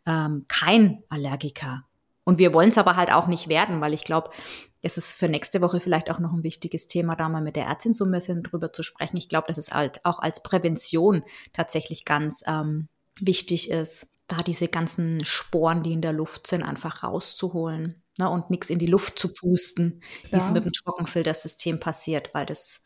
[0.07, 1.85] ähm, kein Allergiker.
[2.23, 4.29] Und wir wollen es aber halt auch nicht werden, weil ich glaube,
[4.81, 7.65] das ist für nächste Woche vielleicht auch noch ein wichtiges Thema, da mal mit der
[7.65, 9.17] Ärztin so ein bisschen drüber zu sprechen.
[9.17, 11.23] Ich glaube, dass es halt auch als Prävention
[11.53, 12.87] tatsächlich ganz ähm,
[13.19, 18.49] wichtig ist, da diese ganzen Sporen, die in der Luft sind, einfach rauszuholen ne, und
[18.49, 22.81] nichts in die Luft zu pusten, wie es mit dem Trockenfiltersystem passiert, weil das,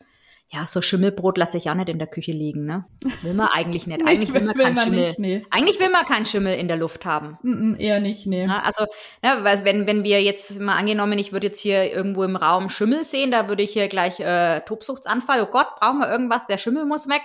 [0.48, 2.84] ja, so Schimmelbrot lasse ich auch nicht in der Küche liegen, ne?
[3.22, 4.06] Will man eigentlich nicht.
[4.06, 5.06] Eigentlich will man keinen Schimmel.
[5.06, 5.46] nicht, nee.
[5.50, 7.36] Eigentlich will man keinen Schimmel in der Luft haben.
[7.42, 8.46] Mm, mm, eher nicht, nee.
[8.46, 8.62] Ne?
[8.62, 8.84] Also,
[9.22, 12.70] ne, weil wenn, wenn wir jetzt mal angenommen, ich würde jetzt hier irgendwo im Raum
[12.70, 16.58] Schimmel sehen, da würde ich hier gleich äh, Tobsuchtsanfall, oh Gott, brauchen wir irgendwas, der
[16.58, 17.22] Schimmel muss weg,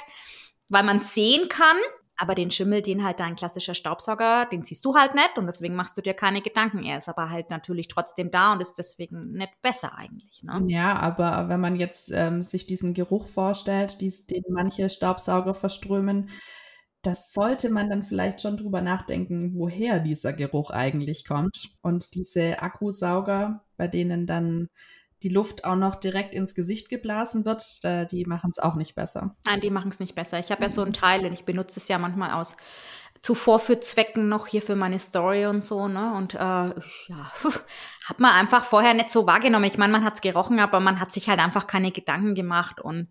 [0.70, 1.78] weil man sehen kann,
[2.22, 5.74] aber den Schimmel, den halt dein klassischer Staubsauger, den siehst du halt nicht und deswegen
[5.74, 6.84] machst du dir keine Gedanken.
[6.84, 10.44] Er ist aber halt natürlich trotzdem da und ist deswegen nicht besser eigentlich.
[10.44, 10.62] Ne?
[10.68, 16.30] Ja, aber wenn man jetzt ähm, sich diesen Geruch vorstellt, dies, den manche Staubsauger verströmen,
[17.02, 21.72] das sollte man dann vielleicht schon drüber nachdenken, woher dieser Geruch eigentlich kommt.
[21.82, 24.70] Und diese Akkusauger, bei denen dann
[25.24, 28.96] die Luft auch noch direkt ins Gesicht geblasen wird, äh, die machen es auch nicht
[28.96, 29.36] besser.
[29.46, 30.40] Nein, die machen es nicht besser.
[30.40, 32.58] Ich habe ja so ein Teil und ich benutze es ja manchmal aus
[33.22, 36.14] zu Vorführzwecken noch hier für meine Story und so, ne?
[36.16, 36.74] Und äh, ja,
[38.06, 39.66] hat man einfach vorher nicht so wahrgenommen.
[39.66, 42.82] Ich meine, man hat es gerochen, aber man hat sich halt einfach keine Gedanken gemacht
[42.82, 43.10] und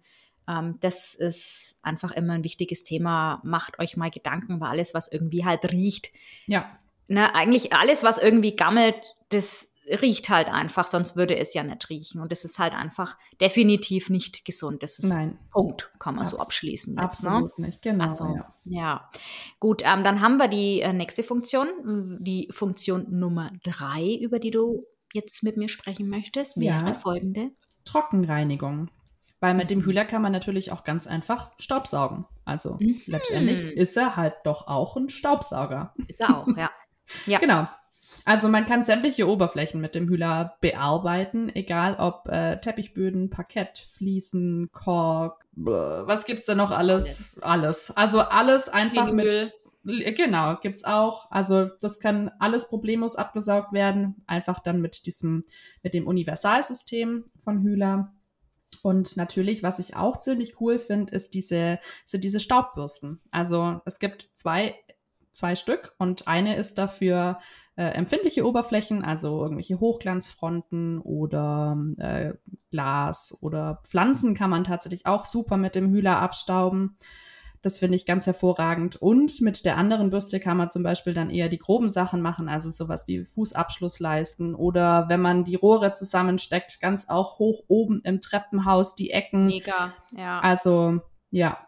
[0.49, 3.41] ähm, das ist einfach immer ein wichtiges Thema.
[3.45, 6.11] Macht euch mal Gedanken, weil alles, was irgendwie halt riecht,
[6.47, 8.97] Ja, ne, eigentlich alles, was irgendwie gammelt,
[9.29, 12.21] das riecht halt einfach, sonst würde es ja nicht riechen.
[12.21, 14.83] Und das ist halt einfach definitiv nicht gesund.
[14.83, 17.31] Das ist nein, Punkt, kann man so Abs- abschließen jetzt, ne?
[17.31, 17.83] absolut nicht.
[17.83, 18.05] Genau.
[18.05, 18.55] Also, ja.
[18.65, 19.11] ja.
[19.59, 24.51] Gut, ähm, dann haben wir die äh, nächste Funktion, die Funktion Nummer drei, über die
[24.51, 26.95] du jetzt mit mir sprechen möchtest, wäre Ja.
[26.95, 27.51] folgende.
[27.85, 28.91] Trockenreinigung.
[29.43, 32.27] Weil mit dem Hühler kann man natürlich auch ganz einfach Staubsaugen.
[32.45, 33.01] Also Mhm.
[33.07, 35.95] letztendlich ist er halt doch auch ein Staubsauger.
[36.09, 36.71] Ist er auch, ja.
[37.27, 37.39] Ja.
[37.41, 37.67] Genau.
[38.25, 44.71] Also man kann sämtliche Oberflächen mit dem Hühler bearbeiten, egal ob äh, Teppichböden, Parkett, Fliesen,
[44.73, 47.37] Kork, bläh, was gibt's da noch alles?
[47.41, 47.97] Alles.
[47.97, 49.27] Also alles einfach Vinyl.
[49.85, 51.31] mit genau, gibt's auch.
[51.31, 55.45] Also das kann alles problemlos abgesaugt werden, einfach dann mit diesem
[55.83, 58.13] mit dem Universalsystem von Hühler.
[58.83, 63.21] Und natürlich, was ich auch ziemlich cool finde, ist diese, sind diese Staubbürsten.
[63.31, 64.75] Also es gibt zwei,
[65.33, 67.39] zwei Stück und eine ist dafür
[67.77, 72.35] äh, empfindliche Oberflächen, also irgendwelche Hochglanzfronten oder äh,
[72.71, 76.97] Glas oder Pflanzen kann man tatsächlich auch super mit dem Hühler abstauben.
[77.63, 78.97] Das finde ich ganz hervorragend.
[78.97, 82.49] Und mit der anderen Bürste kann man zum Beispiel dann eher die groben Sachen machen,
[82.49, 88.21] also sowas wie Fußabschlussleisten oder wenn man die Rohre zusammensteckt, ganz auch hoch oben im
[88.23, 89.47] Treppenhaus die Ecken.
[89.47, 90.41] Mega, ja.
[90.41, 91.59] Also ja,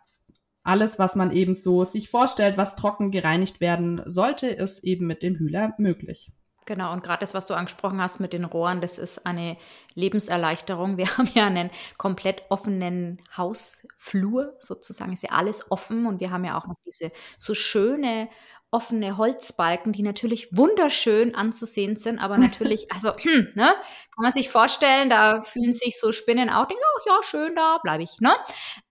[0.64, 5.22] alles, was man eben so sich vorstellt, was trocken gereinigt werden sollte, ist eben mit
[5.22, 6.32] dem Hühler möglich.
[6.64, 9.56] Genau, und gerade das, was du angesprochen hast mit den Rohren, das ist eine
[9.94, 10.96] Lebenserleichterung.
[10.96, 16.44] Wir haben ja einen komplett offenen Hausflur sozusagen, ist ja alles offen und wir haben
[16.44, 18.28] ja auch noch diese so schöne
[18.72, 23.74] offene Holzbalken, die natürlich wunderschön anzusehen sind, aber natürlich, also, hm, ne,
[24.14, 27.78] kann man sich vorstellen, da fühlen sich so Spinnen auch, denken, ach ja, schön, da
[27.82, 28.32] bleibe ich, ne?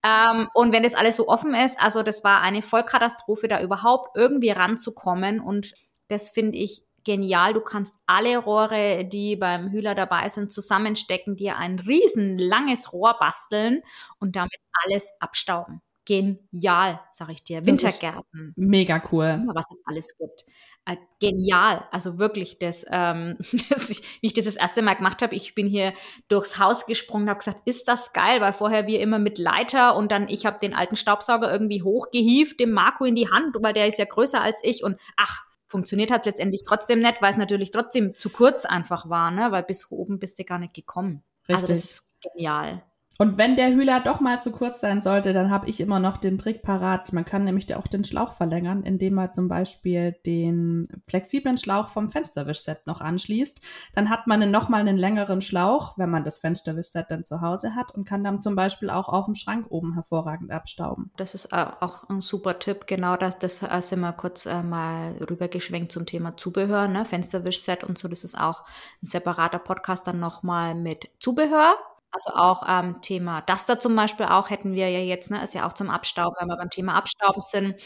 [0.04, 4.16] Ähm, und wenn das alles so offen ist, also das war eine Vollkatastrophe, da überhaupt
[4.16, 5.72] irgendwie ranzukommen und
[6.08, 7.52] das finde ich genial.
[7.54, 13.16] Du kannst alle Rohre, die beim Hühler dabei sind, zusammenstecken, dir ein riesen langes Rohr
[13.18, 13.82] basteln
[14.18, 15.80] und damit alles abstauben.
[16.04, 17.64] Genial, sag ich dir.
[17.64, 18.52] Wintergärten.
[18.56, 19.44] Mega cool.
[19.54, 20.44] Was es alles gibt.
[20.84, 21.86] Äh, genial.
[21.92, 23.36] Also wirklich, das, ähm,
[23.70, 25.92] das, wie ich das das erste Mal gemacht habe, ich bin hier
[26.28, 30.10] durchs Haus gesprungen, habe gesagt, ist das geil, weil vorher wir immer mit Leiter und
[30.10, 33.86] dann ich habe den alten Staubsauger irgendwie hochgehieft, dem Marco in die Hand, weil der
[33.86, 37.70] ist ja größer als ich und ach, funktioniert hat letztendlich trotzdem nicht, weil es natürlich
[37.70, 39.52] trotzdem zu kurz einfach war, ne?
[39.52, 41.22] weil bis oben bist du gar nicht gekommen.
[41.48, 41.54] Richtig.
[41.54, 42.82] Also das ist genial.
[43.18, 46.16] Und wenn der Hühler doch mal zu kurz sein sollte, dann habe ich immer noch
[46.16, 47.12] den Trick parat.
[47.12, 52.10] Man kann nämlich auch den Schlauch verlängern, indem man zum Beispiel den flexiblen Schlauch vom
[52.10, 53.60] Fensterwischset noch anschließt.
[53.94, 57.94] Dann hat man nochmal einen längeren Schlauch, wenn man das Fensterwischset dann zu Hause hat
[57.94, 61.10] und kann dann zum Beispiel auch auf dem Schrank oben hervorragend abstauben.
[61.16, 62.86] Das ist auch ein super Tipp.
[62.86, 67.04] Genau das, das äh, sind wir kurz äh, mal rübergeschwenkt zum Thema Zubehör, ne?
[67.04, 68.08] Fensterwischset und so.
[68.08, 68.64] Das ist auch
[69.02, 71.74] ein separater Podcast dann nochmal mit Zubehör
[72.12, 75.66] also auch ähm, Thema Duster zum Beispiel auch hätten wir ja jetzt, ne, ist ja
[75.66, 77.82] auch zum Abstauben, wenn wir beim Thema Abstauben sind.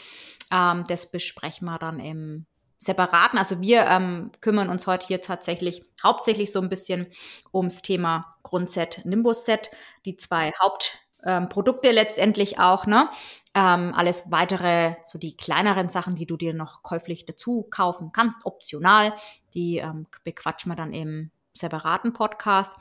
[0.52, 2.46] Ähm, das besprechen wir dann im
[2.78, 3.38] separaten.
[3.38, 7.06] Also wir ähm, kümmern uns heute hier tatsächlich hauptsächlich so ein bisschen
[7.52, 9.70] ums Thema Grundset, Nimbus Set,
[10.04, 13.08] die zwei Hauptprodukte ähm, letztendlich auch, ne?
[13.54, 18.44] Ähm, alles weitere, so die kleineren Sachen, die du dir noch käuflich dazu kaufen kannst,
[18.44, 19.14] optional,
[19.54, 22.76] die ähm, bequatschen wir dann im separaten Podcast.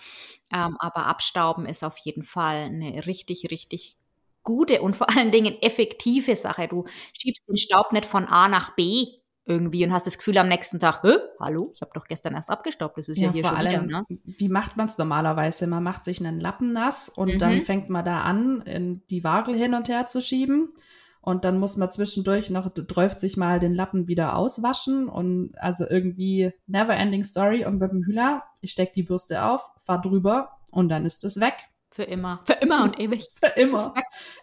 [0.53, 3.97] Ähm, aber Abstauben ist auf jeden Fall eine richtig, richtig
[4.43, 6.67] gute und vor allen Dingen effektive Sache.
[6.67, 9.07] Du schiebst den Staub nicht von A nach B
[9.45, 11.17] irgendwie und hast das Gefühl am nächsten Tag, Hä?
[11.39, 14.05] hallo, ich habe doch gestern erst abgestaubt, das ist ja, ja hier schon allem, wieder.
[14.09, 14.19] Ne?
[14.23, 15.67] Wie macht man es normalerweise?
[15.67, 17.39] Man macht sich einen Lappen nass und mhm.
[17.39, 20.69] dann fängt man da an, in die Wagel hin und her zu schieben.
[21.25, 26.53] Und dann muss man zwischendurch noch 30 Mal den Lappen wieder auswaschen und also irgendwie
[26.67, 27.65] never ending story.
[27.65, 31.39] Und mit dem Hühler, ich steck die Bürste auf, fahr drüber und dann ist es
[31.39, 31.55] weg.
[31.95, 32.41] Für immer.
[32.43, 33.25] Für immer und ewig.
[33.39, 33.93] Für immer.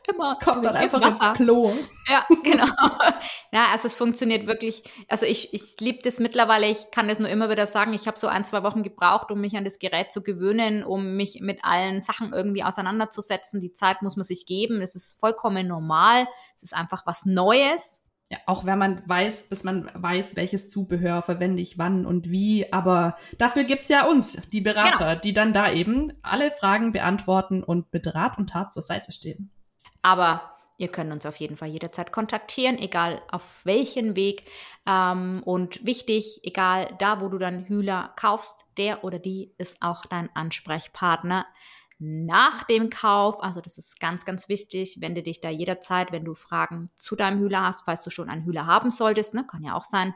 [0.09, 0.39] Immer.
[0.41, 1.71] Es kommt dann einfach ins Klo.
[2.09, 2.65] Ja, genau.
[3.53, 4.83] ja, also es funktioniert wirklich.
[5.07, 6.67] Also ich, ich liebe das mittlerweile.
[6.67, 7.93] Ich kann das nur immer wieder sagen.
[7.93, 11.15] Ich habe so ein, zwei Wochen gebraucht, um mich an das Gerät zu gewöhnen, um
[11.17, 13.61] mich mit allen Sachen irgendwie auseinanderzusetzen.
[13.61, 14.81] Die Zeit muss man sich geben.
[14.81, 16.27] Es ist vollkommen normal.
[16.57, 18.01] Es ist einfach was Neues.
[18.33, 22.73] Ja, auch wenn man weiß, bis man weiß, welches Zubehör verwende ich wann und wie.
[22.73, 25.21] Aber dafür gibt's ja uns, die Berater, genau.
[25.21, 29.51] die dann da eben alle Fragen beantworten und mit Rat und Tat zur Seite stehen.
[30.01, 34.45] Aber ihr könnt uns auf jeden Fall jederzeit kontaktieren, egal auf welchen Weg.
[34.89, 40.07] Ähm, und wichtig, egal da, wo du dann Hühler kaufst, der oder die ist auch
[40.07, 41.45] dein Ansprechpartner
[42.03, 43.43] nach dem Kauf.
[43.43, 44.99] Also das ist ganz, ganz wichtig.
[45.01, 48.45] Wende dich da jederzeit, wenn du Fragen zu deinem Hühler hast, falls du schon einen
[48.45, 50.13] Hühler haben solltest, ne, kann ja auch sein,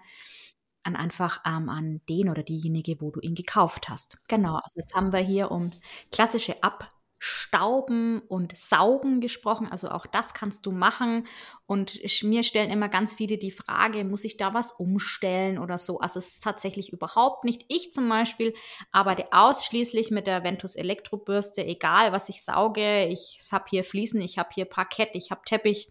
[0.83, 4.19] an einfach ähm, an den oder diejenige, wo du ihn gekauft hast.
[4.29, 5.71] Genau, also jetzt haben wir hier um
[6.11, 6.89] klassische Ab
[7.29, 9.67] Stauben und Saugen gesprochen.
[9.69, 11.27] Also auch das kannst du machen.
[11.67, 15.99] Und mir stellen immer ganz viele die Frage, muss ich da was umstellen oder so?
[15.99, 17.65] Also es ist tatsächlich überhaupt nicht.
[17.67, 18.55] Ich zum Beispiel
[18.93, 23.07] arbeite ausschließlich mit der Ventus Elektrobürste, egal was ich sauge.
[23.07, 25.89] Ich habe hier Fliesen, ich habe hier Parkett, ich habe Teppich.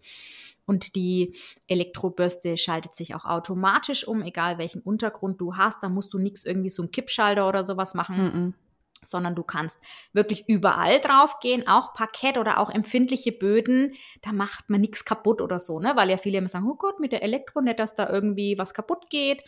[0.64, 1.36] Und die
[1.68, 5.82] Elektrobürste schaltet sich auch automatisch um, egal welchen Untergrund du hast.
[5.82, 8.16] Da musst du nichts irgendwie so ein Kippschalter oder sowas machen.
[8.16, 8.65] Mm -mm
[9.02, 9.80] sondern du kannst
[10.12, 15.40] wirklich überall drauf gehen, auch Parkett oder auch empfindliche Böden, da macht man nichts kaputt
[15.40, 15.92] oder so, ne?
[15.94, 18.74] Weil ja viele immer sagen, oh Gott, mit der Elektro nicht, dass da irgendwie was
[18.74, 19.42] kaputt geht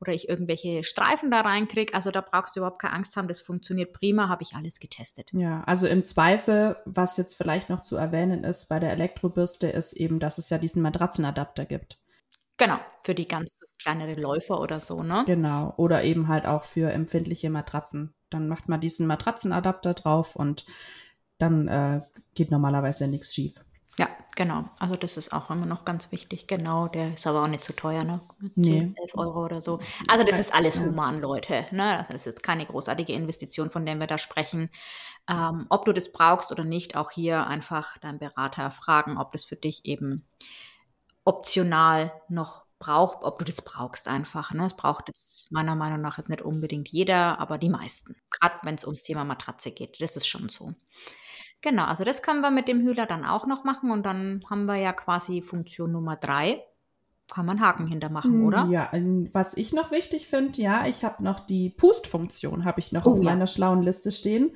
[0.00, 1.94] oder ich irgendwelche Streifen da reinkriege.
[1.94, 5.30] Also da brauchst du überhaupt keine Angst haben, das funktioniert prima, habe ich alles getestet.
[5.32, 9.92] Ja, also im Zweifel, was jetzt vielleicht noch zu erwähnen ist bei der Elektrobürste, ist
[9.94, 11.98] eben, dass es ja diesen Matratzenadapter gibt.
[12.56, 15.24] Genau, für die ganz kleinere Läufer oder so, ne?
[15.26, 18.14] Genau, oder eben halt auch für empfindliche Matratzen.
[18.30, 20.66] Dann macht man diesen Matratzenadapter drauf und
[21.38, 22.02] dann äh,
[22.34, 23.54] geht normalerweise nichts schief.
[23.98, 24.64] Ja, genau.
[24.78, 26.46] Also das ist auch immer noch ganz wichtig.
[26.46, 28.20] Genau, der ist aber auch nicht so teuer, ne?
[28.38, 28.94] Mit nee.
[28.96, 29.80] 11 Euro oder so.
[30.06, 31.66] Also das ist alles human, Leute.
[31.72, 32.04] Ne?
[32.06, 34.70] Das ist jetzt keine großartige Investition, von der wir da sprechen.
[35.28, 39.44] Ähm, ob du das brauchst oder nicht, auch hier einfach deinen Berater fragen, ob das
[39.44, 40.24] für dich eben
[41.24, 44.52] optional noch braucht, ob du das brauchst einfach.
[44.52, 44.66] Ne?
[44.66, 48.16] Es braucht es meiner Meinung nach nicht unbedingt jeder, aber die meisten.
[48.30, 50.00] Gerade wenn es ums Thema Matratze geht.
[50.00, 50.74] Das ist schon so.
[51.60, 54.66] Genau, also das können wir mit dem Hühler dann auch noch machen und dann haben
[54.66, 56.62] wir ja quasi Funktion Nummer drei.
[57.30, 58.66] Kann man Haken hintermachen, oder?
[58.70, 58.90] Ja,
[59.32, 63.10] was ich noch wichtig finde, ja, ich habe noch die Pustfunktion, habe ich noch Oh,
[63.10, 63.24] auf ja.
[63.24, 64.52] meiner schlauen Liste stehen.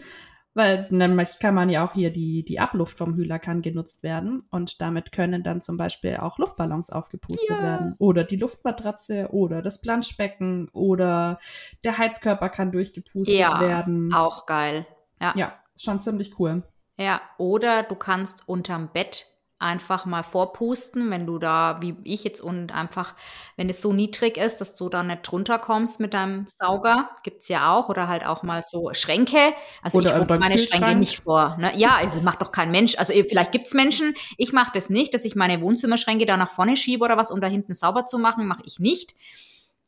[0.54, 4.42] Weil nämlich kann man ja auch hier die, die Abluft vom Hühler kann genutzt werden
[4.50, 7.62] und damit können dann zum Beispiel auch Luftballons aufgepustet Ja.
[7.62, 7.94] werden.
[7.98, 11.38] Oder die Luftmatratze oder das Planschbecken oder
[11.84, 14.12] der Heizkörper kann durchgepustet Ja, werden.
[14.12, 14.86] Auch geil.
[15.20, 15.32] Ja.
[15.36, 16.62] Ja, schon ziemlich cool.
[16.98, 19.26] Ja, oder du kannst unterm Bett
[19.62, 23.14] einfach mal vorpusten, wenn du da, wie ich jetzt, und einfach,
[23.56, 27.48] wenn es so niedrig ist, dass du da nicht drunter kommst mit deinem Sauger, gibt's
[27.48, 29.38] ja auch, oder halt auch mal so Schränke.
[29.82, 31.56] Also Oder ich rufe meine Schränke nicht vor.
[31.58, 31.72] Ne?
[31.76, 32.98] Ja, also macht doch kein Mensch.
[32.98, 36.76] Also vielleicht gibt's Menschen, ich mache das nicht, dass ich meine Wohnzimmerschränke da nach vorne
[36.76, 39.14] schiebe oder was, um da hinten sauber zu machen, mache ich nicht.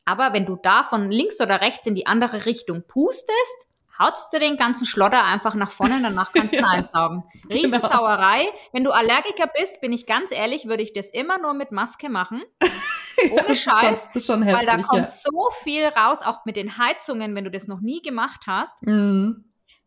[0.05, 4.38] Aber wenn du da von links oder rechts in die andere Richtung pustest, hautst du
[4.38, 7.22] den ganzen Schlotter einfach nach vorne, danach kannst du ihn einsaugen.
[7.50, 8.46] Riesensauerei.
[8.72, 12.09] Wenn du Allergiker bist, bin ich ganz ehrlich, würde ich das immer nur mit Maske
[12.09, 12.42] machen.
[13.30, 14.09] Ohne Das ist schon- Scheiß.
[14.14, 14.87] ist schon Weil da heftig.
[14.88, 15.09] kommt ja.
[15.09, 18.83] so viel raus, auch mit den Heizungen, wenn du das noch nie gemacht hast.
[18.83, 19.44] Mhm.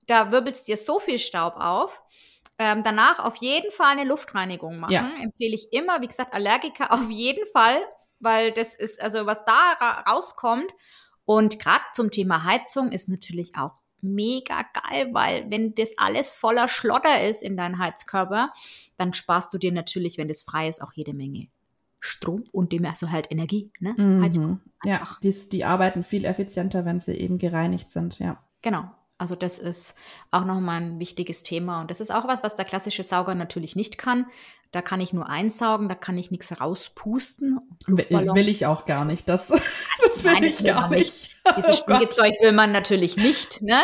[0.07, 2.01] Da wirbelst dir so viel Staub auf.
[2.59, 4.93] Ähm, danach auf jeden Fall eine Luftreinigung machen.
[4.93, 5.11] Ja.
[5.21, 7.77] Empfehle ich immer, wie gesagt, Allergiker auf jeden Fall,
[8.19, 10.71] weil das ist, also was da ra rauskommt.
[11.25, 16.67] Und gerade zum Thema Heizung ist natürlich auch mega geil, weil wenn das alles voller
[16.67, 18.51] Schlotter ist in deinem Heizkörper,
[18.97, 21.47] dann sparst du dir natürlich, wenn das frei ist, auch jede Menge
[21.99, 23.95] Strom und dem also halt Energie, ne?
[23.97, 24.62] Mhm.
[24.83, 28.41] Ja, die, die arbeiten viel effizienter, wenn sie eben gereinigt sind, ja.
[28.62, 28.89] Genau.
[29.19, 29.95] Also das ist
[30.30, 31.82] auch nochmal ein wichtiges Thema.
[31.82, 34.27] Und das ist auch was, was der klassische Sauger natürlich nicht kann.
[34.71, 37.60] Da kann ich nur einsaugen, da kann ich nichts rauspusten.
[37.88, 38.36] Will, Luftballons.
[38.36, 39.27] will ich auch gar nicht.
[39.27, 39.47] Das,
[40.01, 41.36] das will das ich will gar man nicht.
[41.58, 41.95] Dieses Oh Gott.
[41.95, 43.80] Spielzeug will man natürlich nicht, ne?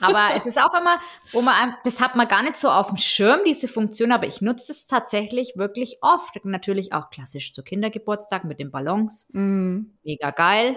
[0.00, 0.98] Aber es ist auch immer,
[1.30, 4.40] wo man, das hat man gar nicht so auf dem Schirm, diese Funktion, aber ich
[4.40, 6.44] nutze es tatsächlich wirklich oft.
[6.44, 9.28] Natürlich auch klassisch zu Kindergeburtstag mit den Ballons.
[9.30, 9.92] Mhm.
[10.02, 10.76] Mega geil.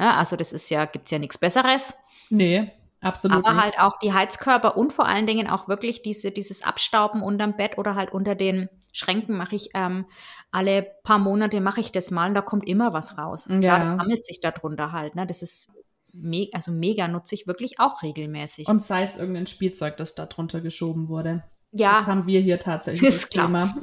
[0.00, 1.92] Ja, also das ist ja, gibt's ja nichts Besseres.
[2.30, 3.64] Nee, absolut Aber nicht.
[3.64, 7.78] halt auch die Heizkörper und vor allen Dingen auch wirklich diese, dieses Abstauben unterm Bett
[7.78, 10.06] oder halt unter den Schränken mache ich ähm,
[10.50, 13.46] alle paar Monate mache ich das mal und da kommt immer was raus.
[13.46, 13.80] Und Klar, Ja.
[13.80, 15.14] das sammelt sich da drunter halt.
[15.14, 15.26] Ne?
[15.26, 15.70] Das ist
[16.12, 18.66] me also mega nutze ich wirklich auch regelmäßig.
[18.66, 21.44] Und sei es irgendein Spielzeug, das da drunter geschoben wurde.
[21.70, 23.46] Das ja, haben wir hier tatsächlich Ist das klar.
[23.46, 23.74] Thema.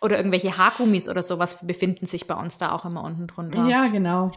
[0.00, 3.66] oder irgendwelche Haargummis oder sowas befinden sich bei uns da auch immer unten drunter.
[3.68, 4.32] Ja, genau.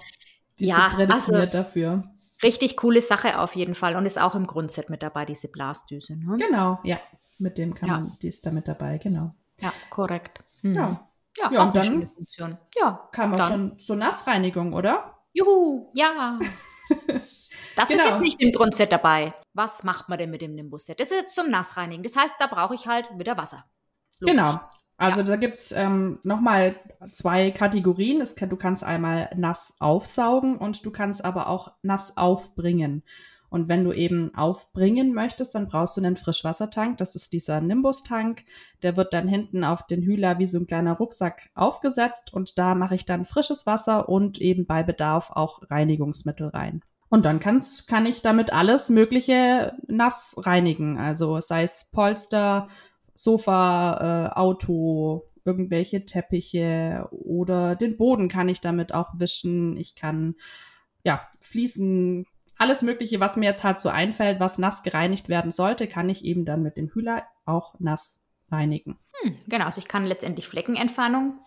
[0.60, 2.04] Die Ja, sind also- dafür.
[2.44, 6.16] Richtig coole Sache auf jeden Fall und ist auch im Grundset mit dabei, diese Blasdüse.
[6.16, 6.38] Ne?
[6.38, 7.00] Genau, ja.
[7.40, 8.00] Mit dem kann Ja.
[8.00, 9.34] man, die ist da mit dabei, genau.
[9.60, 10.40] Ja, korrekt.
[10.62, 10.76] Mhm.
[10.76, 11.02] Ja,
[11.38, 12.58] ja, Ja, auch und eine dann schöne Funktion.
[12.80, 13.52] Ja, kam auch Dann.
[13.52, 15.18] schon zur Nassreinigung, oder?
[15.34, 16.38] Juhu, ja.
[17.76, 18.10] Das ist Genau.
[18.10, 19.36] jetzt nicht im Grundset dabei.
[19.54, 21.00] Was macht man denn mit dem Nimbus-Set?
[21.00, 22.02] Das ist jetzt zum Nassreinigen.
[22.02, 23.66] Das heißt, da brauche ich halt wieder Wasser.
[24.20, 24.36] Logisch.
[24.36, 24.60] Genau.
[24.98, 26.76] Also da gibt es ähm, nochmal
[27.12, 28.20] zwei Kategorien.
[28.20, 33.04] Es du kannst einmal nass aufsaugen und du kannst aber auch nass aufbringen.
[33.50, 36.98] Und wenn du eben aufbringen möchtest, dann brauchst du einen Frischwassertank.
[36.98, 38.44] Das ist dieser Nimbus-Tank.
[38.84, 42.76] Der wird dann hinten auf den Hühler wie so ein kleiner Rucksack aufgesetzt und da
[42.76, 46.82] mache ich dann frisches Wasser und eben bei Bedarf auch Reinigungsmittel rein.
[47.10, 50.98] Und dann kann's, kann ich damit alles Mögliche nass reinigen.
[50.98, 52.68] Also sei es Polster,
[53.18, 59.76] Sofa, äh, Auto, irgendwelche Teppiche oder den Boden kann ich damit auch wischen.
[59.78, 60.36] Ich kann,
[61.04, 62.28] ja, Fliesen,
[62.58, 66.26] alles Mögliche, was mir jetzt halt so einfällt, was nass gereinigt werden sollte, kann ich
[66.26, 68.20] eben dann mit dem Hühler auch nass
[68.52, 68.98] reinigen.
[69.22, 71.40] Hm, genau, also ich kann letztendlich Fleckenentfernung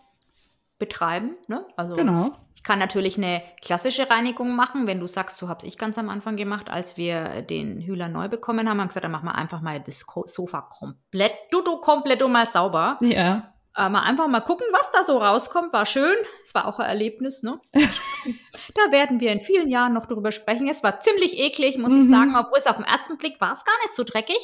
[0.81, 1.37] betreiben.
[1.47, 1.65] Ne?
[1.77, 2.31] Also Genau.
[2.55, 6.09] ich kann natürlich eine klassische Reinigung machen, wenn du sagst, so habe ich ganz am
[6.09, 9.61] Anfang gemacht, als wir den Hühler neu bekommen haben, haben gesagt, dann machen wir einfach
[9.61, 12.97] mal das Sofa komplett, du, du komplett und mal sauber.
[13.01, 13.53] Ja.
[13.77, 15.71] äh, mal einfach mal gucken, was da so rauskommt.
[15.71, 16.15] War schön.
[16.43, 17.59] Es war auch ein Erlebnis, ne?
[17.73, 20.67] da werden wir in vielen Jahren noch drüber sprechen.
[20.67, 22.09] Es war ziemlich eklig, muss ich Mhm.
[22.09, 24.39] sagen, obwohl es auf den ersten Blick war es gar nicht so dreckig.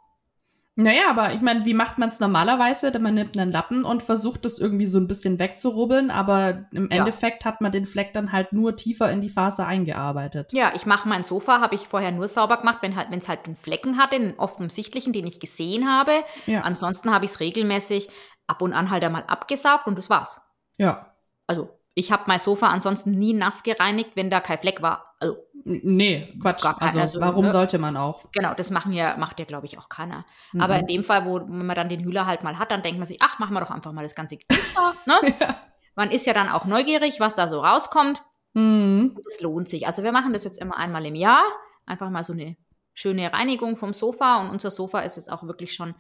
[0.79, 2.97] Naja, aber ich meine, wie macht man es normalerweise?
[2.99, 6.99] Man nimmt einen Lappen und versucht das irgendwie so ein bisschen wegzurubbeln, aber im Ja.
[6.99, 10.53] Endeffekt hat man den Fleck dann halt nur tiefer in die Faser eingearbeitet.
[10.53, 13.47] ja, ich mache mein Sofa, habe ich vorher nur sauber gemacht, wenn halt, es halt
[13.47, 16.13] einen Flecken hatte, einen offensichtlichen, den ich gesehen habe.
[16.45, 16.61] Ja.
[16.61, 18.11] Ansonsten habe ich es regelmäßig
[18.47, 20.41] ab und an halt einmal abgesaugt und das war's.
[20.77, 21.15] Ja.
[21.47, 25.17] Also ich habe mein Sofa ansonsten nie nass gereinigt, wenn da kein Fleck war.
[25.19, 26.63] Also Nee, Quatsch.
[26.63, 27.51] Gar kein- also, also, warum ne?
[27.51, 28.31] sollte man auch?
[28.33, 30.25] Genau, das machen ja, macht ja, glaube ich, auch keiner.
[30.53, 30.61] Mhm.
[30.61, 33.09] Aber in dem Fall, wo man dann den Hühler halt mal hat, dann denkt man
[33.09, 34.95] sich, ach, machen wir doch einfach mal das ganze Künstler.
[35.07, 35.15] Ne?
[35.97, 38.23] Man ist ja dann auch neugierig, was da so rauskommt.
[38.53, 39.19] Mhm.
[39.27, 39.87] Es lohnt sich.
[39.87, 41.43] Also wir machen das jetzt immer einmal im Jahr.
[41.87, 42.57] Einfach mal so eine
[42.93, 44.43] schöne Reinigung vom Sofa.
[44.43, 45.95] Und unser Sofa ist jetzt auch wirklich schon,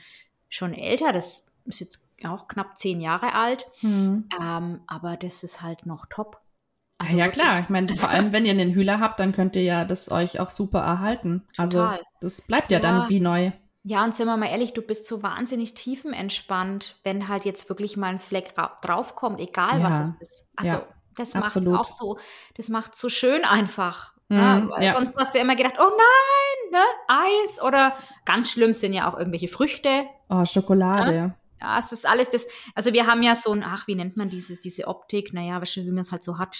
[0.50, 1.14] schon älter.
[1.14, 3.66] Das ist jetzt auch knapp zehn Jahre alt.
[3.82, 4.28] Mhm.
[4.40, 6.40] Ähm, aber das ist halt noch top.
[6.98, 7.60] Also ja, klar.
[7.60, 10.40] Ich meine, vor allem, wenn ihr einen Hühler habt, dann könnt ihr ja das euch
[10.40, 11.44] auch super erhalten.
[11.58, 12.00] Also, Total.
[12.22, 12.82] das bleibt ja, Ja.
[12.82, 13.52] dann wie neu.
[13.82, 17.96] Ja, und sind wir mal ehrlich, du bist so wahnsinnig tiefenentspannt, wenn halt jetzt wirklich
[17.96, 20.02] mal ein Fleck ra- draufkommt, egal was Ja.
[20.02, 20.48] es ist.
[20.56, 22.18] Also Ja, das macht auch so,
[22.56, 24.14] das macht so schön einfach.
[24.28, 24.66] Mhm, ne?
[24.70, 24.92] Weil ja.
[24.92, 26.84] Sonst hast du immer gedacht, oh nein, ne?
[27.44, 30.06] Eis oder ganz schlimm sind ja auch irgendwelche Früchte.
[30.28, 31.34] Oh, Schokolade.
[31.60, 32.46] Ja, es ist alles das.
[32.74, 35.32] Also wir haben ja so ein, ach, wie nennt man dieses, diese Optik?
[35.32, 36.56] Naja, weißt du, wie man es halt so hat,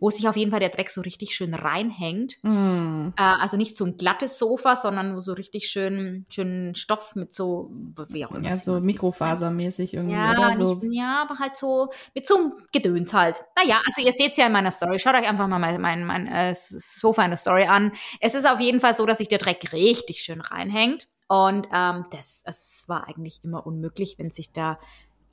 [0.00, 2.36] wo sich auf jeden Fall der Dreck so richtig schön reinhängt.
[2.42, 3.14] Mhm.
[3.16, 7.70] Äh, also nicht so ein glattes Sofa, sondern so richtig schön, schön Stoff mit so,
[8.08, 8.48] wie auch immer.
[8.48, 10.52] Ja, so mikrofasermäßig irgendwie, Ja, oder?
[10.56, 10.74] So.
[10.74, 13.44] nicht, ja, aber halt so mit so einem Gedöns halt.
[13.56, 14.98] Naja, also ihr seht es ja in meiner Story.
[14.98, 17.92] Schaut euch einfach mal mein, mein, mein äh, Sofa in der Story an.
[18.20, 21.08] Es ist auf jeden Fall so, dass sich der Dreck richtig schön reinhängt.
[21.28, 24.78] Und ähm, das, das war eigentlich immer unmöglich, wenn sich da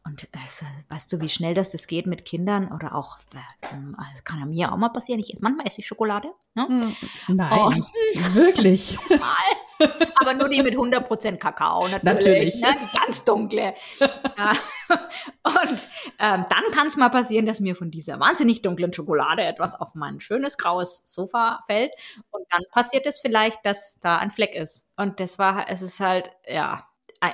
[0.06, 0.38] und äh,
[0.90, 3.76] weißt du, wie schnell das, das geht mit Kindern oder auch, äh,
[4.12, 5.22] das kann ja mir auch mal passieren.
[5.22, 6.68] Ich, manchmal esse ich Schokolade, ne?
[6.70, 6.96] Mhm.
[7.36, 7.70] Nein, Oh.
[8.34, 8.98] wirklich.
[10.16, 12.04] aber nur die mit 100% Kakao natürlich.
[12.04, 12.62] Natürlich.
[12.62, 12.76] Ne?
[12.82, 13.74] Die ganz dunkle.
[14.00, 14.52] ja.
[15.44, 15.88] Und
[16.20, 19.96] ähm, dann kann es mal passieren, dass mir von dieser wahnsinnig dunklen Schokolade etwas auf
[19.96, 21.92] mein schönes graues Sofa fällt.
[22.32, 24.88] Und dann passiert es vielleicht, dass da ein Fleck ist.
[24.96, 26.88] Und das war, es ist halt, ja,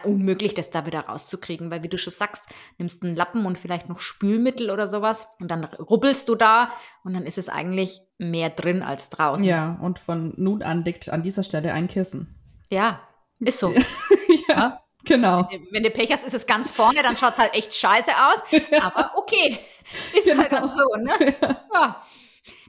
[0.03, 3.89] unmöglich, das da wieder rauszukriegen, weil wie du schon sagst, nimmst einen Lappen und vielleicht
[3.89, 6.69] noch Spülmittel oder sowas und dann rubbelst du da
[7.03, 9.45] und dann ist es eigentlich mehr drin als draußen.
[9.45, 12.38] Ja, und von nun an liegt an dieser Stelle ein Kissen.
[12.69, 13.01] Ja
[13.39, 13.73] ist so.
[14.49, 15.47] ja, genau.
[15.71, 18.61] Wenn du Pech hast, ist es ganz vorne, dann schaut es halt echt scheiße aus.
[18.81, 19.57] Aber okay,
[20.17, 20.61] ist halt Genau.
[20.61, 21.35] dann so, ne?
[21.73, 22.01] Ja.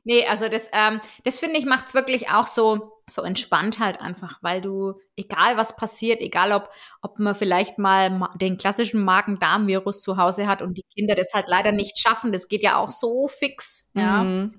[0.05, 4.01] Nee, also das, ähm, das finde ich, macht es wirklich auch so, so entspannt halt
[4.01, 6.71] einfach, weil du, egal was passiert, egal ob,
[7.03, 11.35] ob man vielleicht mal ma- den klassischen Magen-Darm-Virus zu Hause hat und die Kinder das
[11.35, 14.51] halt leider nicht schaffen, das geht ja auch so fix, ja, Mhm.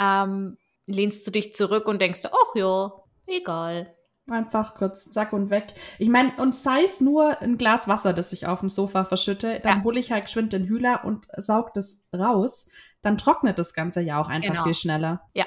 [0.00, 0.58] ähm,
[0.88, 2.90] lehnst du dich zurück und denkst, du, ach ja,
[3.26, 3.94] egal.
[4.30, 5.74] Einfach kurz, zack und weg.
[5.98, 9.60] Ich meine, und sei es nur ein Glas Wasser, das ich auf dem Sofa verschütte,
[9.60, 9.84] dann Ja.
[9.84, 12.68] hole ich halt geschwind den Hühler und saug das raus.
[13.00, 14.64] Dann trocknet das Ganze ja auch einfach Genau.
[14.64, 15.22] viel schneller.
[15.32, 15.44] Ja,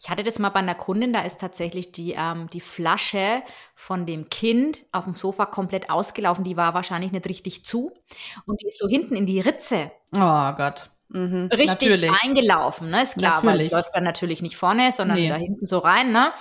[0.00, 3.42] ich hatte das mal bei einer Kundin, da ist tatsächlich die, ähm, die Flasche
[3.74, 6.44] von dem Kind auf dem Sofa komplett ausgelaufen.
[6.44, 7.92] Die war wahrscheinlich nicht richtig zu.
[8.46, 10.90] Und die ist so hinten in die Ritze Oh Gott.
[11.14, 11.48] Mhm.
[11.52, 12.10] richtig Natürlich.
[12.22, 13.02] eingelaufen, ne?
[13.02, 13.66] Ist klar, weil Natürlich.
[13.66, 15.28] es läuft dann natürlich nicht vorne, sondern Nee.
[15.28, 16.32] da hinten so rein, ne?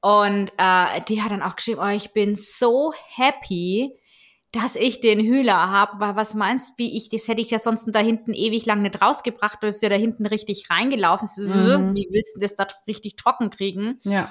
[0.00, 3.92] Und äh, die hat dann auch geschrieben, oh, ich bin so happy,
[4.52, 7.86] dass ich den Hühler habe, weil was meinst wie ich, das hätte ich ja sonst
[7.92, 11.26] da hinten ewig lang nicht rausgebracht, das ist ja da hinten richtig reingelaufen.
[11.26, 11.94] So, Mhm.
[11.94, 14.00] Wie willst du das da richtig trocken kriegen?
[14.04, 14.30] Ja.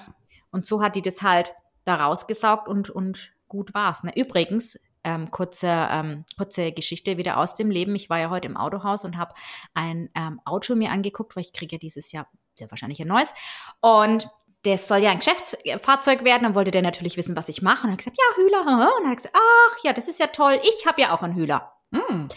[0.51, 4.03] Und so hat die das halt da rausgesaugt und, und gut war's.
[4.03, 4.13] Ne?
[4.15, 7.95] Übrigens, ähm, kurze, ähm, kurze Geschichte wieder aus dem Leben.
[7.95, 9.33] Ich war ja heute im Autohaus und habe
[9.73, 13.33] ein ähm, Auto mir angeguckt, weil ich kriege ja dieses Jahr sehr wahrscheinlich ein neues.
[13.81, 14.27] Und
[14.63, 16.43] das soll ja ein Geschäftsfahrzeug werden.
[16.43, 17.83] Dann wollte der natürlich wissen, was ich mache.
[17.83, 18.61] Und er hat gesagt, ja, Hühler.
[18.61, 20.59] Und dann hat gesagt, ach ja, das ist ja toll.
[20.63, 21.71] Ich habe ja auch einen Hühler.
[21.91, 22.27] Mm.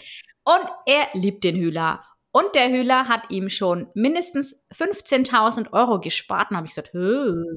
[0.44, 2.02] Und er liebt den Hühler.
[2.38, 6.50] Und der Hühler hat ihm schon mindestens 15.000 Euro gespart.
[6.50, 6.98] Und habe ich gesagt, "Hä,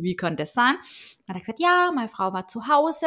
[0.02, 0.76] wie kann das sein?
[1.28, 3.06] Hat er gesagt, ja, meine Frau war zu Hause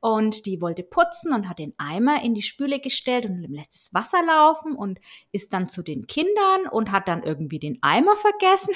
[0.00, 3.92] und die wollte putzen und hat den Eimer in die Spüle gestellt und lässt das
[3.92, 4.98] Wasser laufen und
[5.30, 8.74] ist dann zu den Kindern und hat dann irgendwie den Eimer vergessen.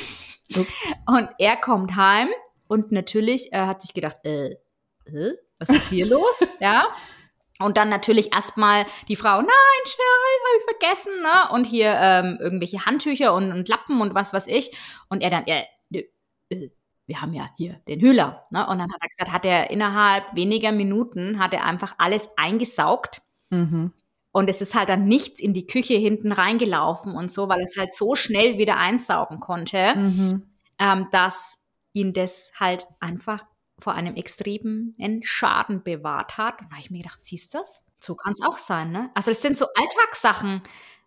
[0.57, 0.87] Ups.
[1.07, 2.29] Und er kommt heim
[2.67, 4.51] und natürlich äh, hat sich gedacht, äh,
[5.07, 6.47] äh, was ist hier los?
[6.61, 6.89] Ja.
[7.61, 10.07] Und dann natürlich erstmal die Frau, nein, schnell,
[10.47, 11.53] habe ich vergessen, ne?
[11.53, 14.77] Und hier ähm, irgendwelche Handtücher und, und Lappen und was weiß ich.
[15.09, 15.45] Und er dann,
[15.91, 16.03] nö,
[16.51, 16.71] äh,
[17.07, 18.47] wir haben ja hier den Hühler.
[18.51, 18.67] Ne?
[18.69, 23.23] Und dann hat er gesagt, hat er innerhalb weniger Minuten, hat er einfach alles eingesaugt.
[23.51, 23.93] Mhm.
[24.31, 27.77] Und es ist halt dann nichts in die Küche hinten reingelaufen und so, weil es
[27.79, 30.43] halt so schnell wieder einsaugen konnte Mhm.
[30.79, 31.61] ähm, dass
[31.95, 33.45] ihn das halt einfach
[33.79, 36.61] vor einem extremen Schaden bewahrt hat.
[36.61, 37.87] Und da habe ich mir gedacht, siehst du das?
[38.01, 39.11] So kann es auch sein, ne?
[39.15, 40.63] Also es sind so Alltagssachen,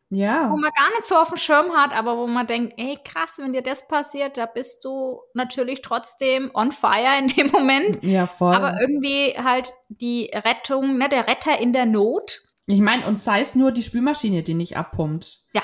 [0.09, 0.49] Ja.
[0.51, 3.37] wo man gar nicht so auf dem Schirm hat, aber wo man denkt, ey krass,
[3.41, 8.03] wenn dir das passiert, da bist du natürlich trotzdem on fire in dem Moment.
[8.03, 8.53] Ja, voll.
[8.53, 12.41] Aber irgendwie halt die Rettung, ne, der Retter in der Not.
[12.67, 15.43] ich meine, und sei es nur die Spülmaschine, die nicht abpumpt.
[15.53, 15.61] Ja,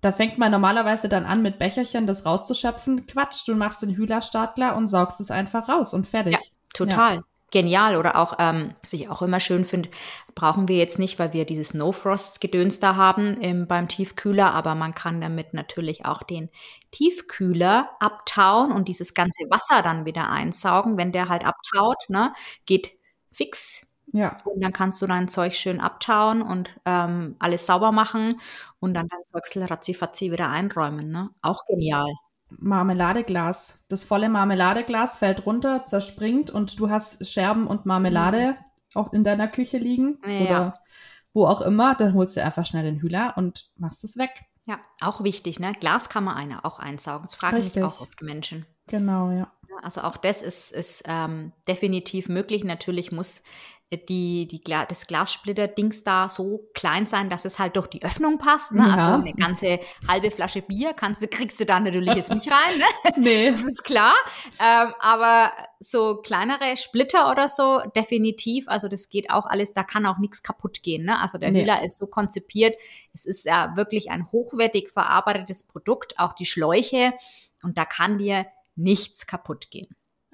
[0.00, 3.06] Da fängt man normalerweise dann an, mit Becherchen das rauszuschöpfen.
[3.06, 6.34] Quatsch, du machst den Hühlerstartler und saugst es einfach raus und fertig.
[6.34, 6.40] Ja,
[6.72, 7.16] total.
[7.16, 9.90] Ja genial oder auch, ähm, was ich auch immer schön finde,
[10.34, 14.94] brauchen wir jetzt nicht, weil wir dieses No-Frost-Gedöns da haben ähm, beim Tiefkühler, aber man
[14.94, 16.48] kann damit natürlich auch den
[16.92, 20.96] Tiefkühler abtauen und dieses ganze Wasser dann wieder einsaugen.
[20.96, 22.32] Wenn der halt abtaut, ne,
[22.66, 22.92] geht
[23.32, 23.89] fix.
[24.12, 24.36] Ja.
[24.44, 28.40] Und dann kannst du dein Zeug schön abtauen und ähm, alles sauber machen
[28.80, 31.10] und dann dein Zeugsel ratzifatzi wieder einräumen.
[31.10, 31.30] Ne?
[31.42, 32.12] Auch genial.
[32.58, 33.84] Marmeladeglas.
[33.88, 39.00] Das volle Marmeladeglas fällt runter, zerspringt und du hast Scherben und Marmelade mhm.
[39.00, 40.40] auch in deiner Küche liegen ja.
[40.40, 40.74] oder
[41.32, 41.94] wo auch immer.
[41.94, 44.30] Dann holst du einfach schnell den Hühler und machst es weg.
[44.66, 45.72] Ja, auch wichtig, ne?
[45.78, 47.26] Glas kann man eine auch einsaugen.
[47.26, 47.76] Das fragen Richtig.
[47.76, 48.66] mich auch oft Menschen.
[48.86, 49.50] Genau, ja.
[49.82, 52.64] Also auch das ist, ist ähm, definitiv möglich.
[52.64, 53.42] Natürlich muss
[53.92, 58.70] die, die, das Glassplitter-Dings da so klein sein, dass es halt durch die Öffnung passt.
[58.70, 58.84] Ne?
[58.84, 59.14] Also ja.
[59.14, 62.78] Also eine ganze halbe Flasche Bier kannst du, kriegst du da natürlich jetzt nicht rein.
[62.78, 62.84] Ne?
[63.16, 63.50] Nee.
[63.50, 64.14] Das ist klar.
[64.60, 68.68] Ähm, aber so kleinere Splitter oder so, definitiv.
[68.68, 71.04] Also das geht auch alles, da kann auch nichts kaputt gehen.
[71.04, 71.20] Ne?
[71.20, 71.62] Also der nee.
[71.62, 72.76] Hühler ist so konzipiert.
[73.12, 77.12] Es ist ja wirklich ein hochwertig verarbeitetes Produkt, auch die Schläuche.
[77.64, 79.88] Und da kann dir nichts kaputt gehen.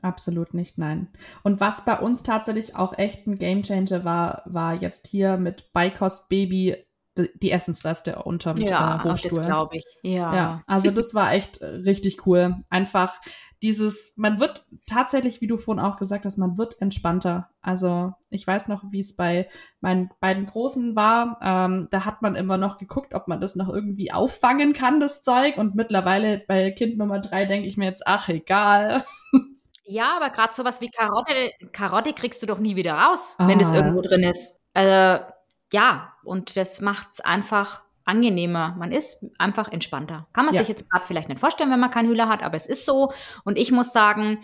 [0.07, 1.09] Absolut nicht, nein.
[1.43, 6.29] Und was bei uns tatsächlich auch echt ein Gamechanger war, war jetzt hier mit Beikost
[6.29, 6.77] Baby
[7.17, 9.39] die Essensreste unterm ja, äh, Hochstuhl.
[9.39, 9.85] das glaube ich.
[10.03, 10.37] Ja.
[10.37, 10.63] ja.
[10.69, 12.55] Also das war echt richtig cool.
[12.71, 13.21] Einfach
[13.63, 17.49] dieses, man wird tatsächlich, wie du vorhin auch gesagt hast, man wird entspannter.
[17.61, 19.49] Also ich weiß noch, wie es bei
[19.81, 21.41] meinen beiden Großen war.
[21.43, 25.23] Ähm, da hat man immer noch geguckt, ob man das noch irgendwie auffangen kann, das
[25.23, 25.57] Zeug.
[25.57, 29.05] Und mittlerweile bei Kind Nummer drei denke ich mir jetzt, ach egal.
[29.87, 33.47] Ja, aber gerade sowas wie Karotte, Karotte kriegst du doch nie wieder raus, ah.
[33.47, 34.59] wenn das irgendwo drin ist.
[34.75, 35.25] Also,
[35.73, 38.75] ja, und das macht es einfach angenehmer.
[38.79, 40.27] Man ist einfach entspannter.
[40.33, 40.61] Kann man ja.
[40.61, 43.13] sich jetzt gerade vielleicht nicht vorstellen, wenn man keinen Hühler hat, aber es ist so.
[43.45, 44.41] Und ich muss sagen,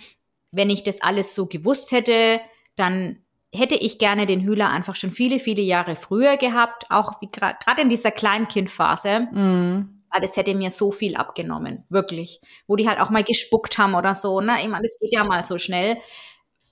[0.53, 2.40] wenn ich das alles so gewusst hätte,
[2.76, 3.18] dann
[3.53, 7.88] hätte ich gerne den Hühler einfach schon viele, viele Jahre früher gehabt, auch gerade in
[7.88, 9.20] dieser Kleinkindphase.
[9.32, 12.41] Mm weil das hätte mir so viel abgenommen, wirklich.
[12.67, 14.59] Wo die halt auch mal gespuckt haben oder so, ne?
[14.61, 15.99] Ich meine, das geht ja mal so schnell.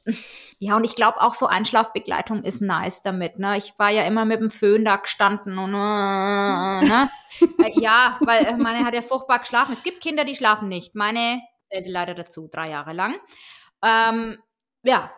[0.63, 3.57] Ja, und ich glaube auch so Einschlafbegleitung ist nice damit, ne?
[3.57, 7.09] Ich war ja immer mit dem Föhn da gestanden und, äh, ne?
[7.65, 9.73] Äh, ja, weil meine hat ja furchtbar geschlafen.
[9.73, 10.95] Es gibt Kinder, die schlafen nicht.
[10.95, 13.15] Meine äh, leider dazu, drei Jahre lang.
[13.83, 14.39] Ähm,
[14.83, 15.11] ja,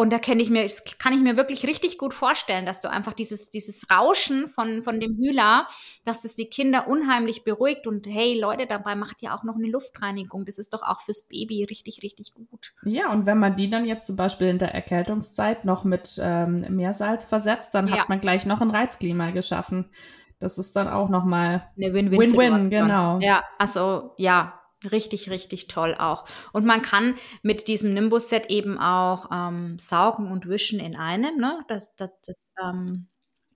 [0.00, 2.88] und da kenne ich mir, das kann ich mir wirklich richtig gut vorstellen, dass du
[2.88, 5.66] einfach dieses, dieses Rauschen von, von dem Hühler,
[6.04, 9.68] dass das die Kinder unheimlich beruhigt und hey Leute, dabei macht ja auch noch eine
[9.68, 10.46] Luftreinigung.
[10.46, 12.72] Das ist doch auch fürs Baby richtig, richtig gut.
[12.82, 16.64] Ja, und wenn man die dann jetzt zum Beispiel in der Erkältungszeit noch mit ähm,
[16.70, 17.98] Meersalz versetzt, dann ja.
[17.98, 19.90] hat man gleich noch ein Reizklima geschaffen.
[20.38, 22.70] Das ist dann auch nochmal eine Win-Win.
[22.70, 23.18] genau.
[23.20, 24.59] Ja, also ja,
[24.90, 26.24] Richtig, richtig toll auch.
[26.52, 31.36] Und man kann mit diesem Nimbus-Set eben auch ähm, saugen und wischen in einem.
[31.36, 31.62] Ne?
[31.68, 33.08] Das, das, das, ähm,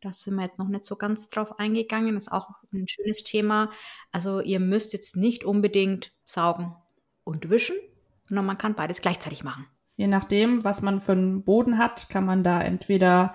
[0.02, 2.14] da sind wir jetzt noch nicht so ganz drauf eingegangen.
[2.14, 3.70] Das ist auch ein schönes Thema.
[4.12, 6.74] Also ihr müsst jetzt nicht unbedingt saugen
[7.24, 7.76] und wischen,
[8.28, 9.66] sondern man kann beides gleichzeitig machen.
[9.96, 13.34] Je nachdem, was man für einen Boden hat, kann man da entweder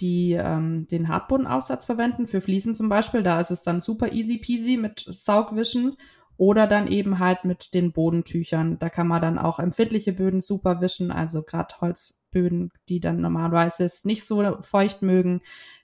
[0.00, 3.22] die, ähm, den Hartbodenaufsatz verwenden, für Fliesen zum Beispiel.
[3.22, 5.96] Da ist es dann super easy peasy mit Saugwischen.
[6.40, 8.78] Oder dann eben halt mit den Bodentüchern.
[8.78, 11.12] Da kann man dann auch empfindliche Böden super wischen.
[11.12, 15.42] Also gerade Holzböden, die dann normalerweise es nicht so feucht mögen,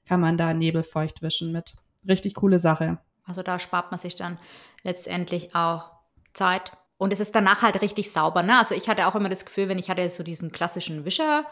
[0.09, 1.75] kann man da nebelfeucht wischen mit.
[2.09, 2.97] Richtig coole Sache.
[3.25, 4.39] Also da spart man sich dann
[4.83, 5.91] letztendlich auch
[6.33, 6.73] Zeit.
[6.97, 8.43] Und es ist danach halt richtig sauber.
[8.43, 8.57] Ne?
[8.57, 11.45] Also ich hatte auch immer das Gefühl, wenn ich hatte so diesen klassischen Wischer,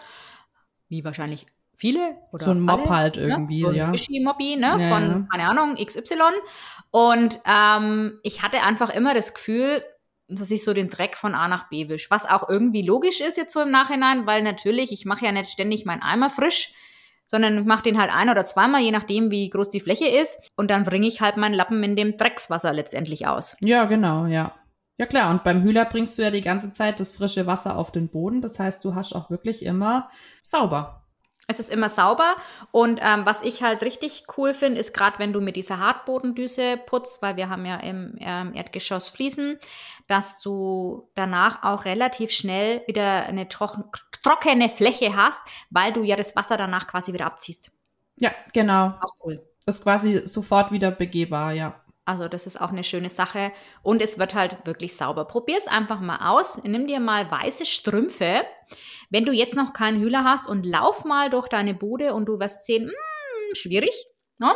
[0.88, 1.44] wie wahrscheinlich
[1.76, 3.22] viele oder so ein Mob alle, halt ne?
[3.22, 3.66] irgendwie, ne?
[3.66, 3.92] so ein ja.
[3.92, 6.16] Wischi-Mobby, ne, ja, von, keine Ahnung, XY.
[6.90, 9.82] Und ähm, ich hatte einfach immer das Gefühl,
[10.28, 12.10] dass ich so den Dreck von A nach B wisch.
[12.10, 15.50] Was auch irgendwie logisch ist jetzt so im Nachhinein, weil natürlich, ich mache ja nicht
[15.50, 16.72] ständig meinen Eimer frisch,
[17.26, 20.50] sondern ich mache den halt ein oder zweimal, je nachdem, wie groß die Fläche ist.
[20.56, 23.56] Und dann bringe ich halt meinen Lappen in dem Dreckswasser letztendlich aus.
[23.60, 24.54] Ja, genau, ja.
[24.96, 27.90] Ja klar, und beim Hühler bringst du ja die ganze Zeit das frische Wasser auf
[27.90, 28.40] den Boden.
[28.40, 30.08] Das heißt, du hast auch wirklich immer
[30.42, 31.03] sauber.
[31.46, 32.36] Es ist immer sauber
[32.70, 36.78] und ähm, was ich halt richtig cool finde, ist gerade wenn du mit dieser Hartbodendüse
[36.86, 39.58] putzt, weil wir haben ja im ähm, Erdgeschoss Fliesen,
[40.06, 43.84] dass du danach auch relativ schnell wieder eine trocken,
[44.22, 47.72] trockene Fläche hast, weil du ja das Wasser danach quasi wieder abziehst.
[48.18, 48.94] Ja, genau.
[49.00, 49.42] Auch cool.
[49.66, 51.83] Das ist quasi sofort wieder begehbar, ja.
[52.06, 53.52] Also das ist auch eine schöne Sache
[53.82, 55.24] und es wird halt wirklich sauber.
[55.24, 56.60] Probier es einfach mal aus.
[56.62, 58.44] Nimm dir mal weiße Strümpfe.
[59.08, 62.38] Wenn du jetzt noch keinen Hühler hast und lauf mal durch deine Bude und du
[62.38, 63.94] wirst sehen, mh, hm, schwierig.
[64.38, 64.54] Ne?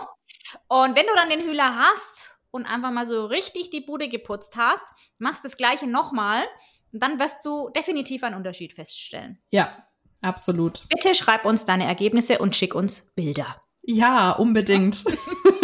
[0.69, 4.57] Und wenn du dann den Hühler hast und einfach mal so richtig die Bude geputzt
[4.57, 4.87] hast,
[5.19, 6.45] machst das gleiche nochmal
[6.93, 9.39] und dann wirst du definitiv einen Unterschied feststellen.
[9.51, 9.87] Ja,
[10.21, 10.87] absolut.
[10.89, 13.63] Bitte schreib uns deine Ergebnisse und schick uns Bilder.
[13.83, 15.05] Ja, unbedingt.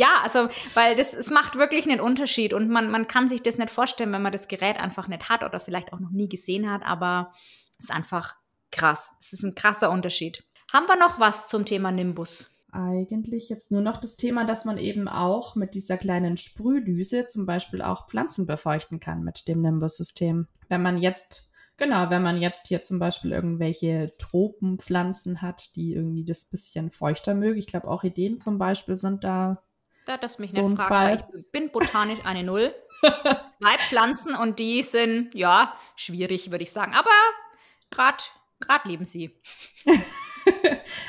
[0.00, 3.58] Ja, also, weil das, es macht wirklich einen Unterschied und man, man kann sich das
[3.58, 6.70] nicht vorstellen, wenn man das Gerät einfach nicht hat oder vielleicht auch noch nie gesehen
[6.70, 7.32] hat, aber
[7.78, 8.36] es ist einfach
[8.72, 9.12] krass.
[9.20, 10.42] Es ist ein krasser Unterschied.
[10.72, 12.50] Haben wir noch was zum Thema Nimbus?
[12.72, 17.44] Eigentlich jetzt nur noch das Thema, dass man eben auch mit dieser kleinen Sprühdüse zum
[17.44, 20.48] Beispiel auch Pflanzen befeuchten kann mit dem Nimbus-System.
[20.70, 26.24] Wenn man jetzt, genau, wenn man jetzt hier zum Beispiel irgendwelche Tropenpflanzen hat, die irgendwie
[26.24, 27.58] das bisschen feuchter mögen.
[27.58, 29.62] Ich glaube, Orchideen zum Beispiel sind da.
[30.06, 32.74] Da das mich So nicht weil ich bin botanisch eine Null.
[33.02, 36.94] Zwei Pflanzen und die sind, ja, schwierig, würde ich sagen.
[36.94, 37.10] Aber
[37.90, 38.18] gerade
[38.60, 39.38] grad lieben sie.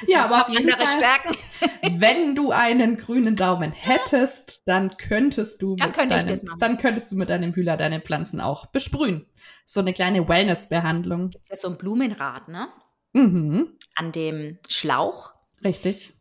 [0.08, 0.88] Ja, aber auf andere Fall.
[0.88, 1.38] Stärken.
[2.00, 7.12] Wenn du einen grünen Daumen hättest, dann könntest du Dann mit könnte deinem, dann könntest
[7.12, 9.26] du mit deinem Hühler deine Pflanzen auch besprühen.
[9.66, 11.32] So eine kleine Wellness-Behandlung.
[11.32, 12.70] Das ist ja so ein Blumenrad, ne?
[13.14, 15.34] Mhm, An dem Schlauch.
[15.64, 16.14] richtig.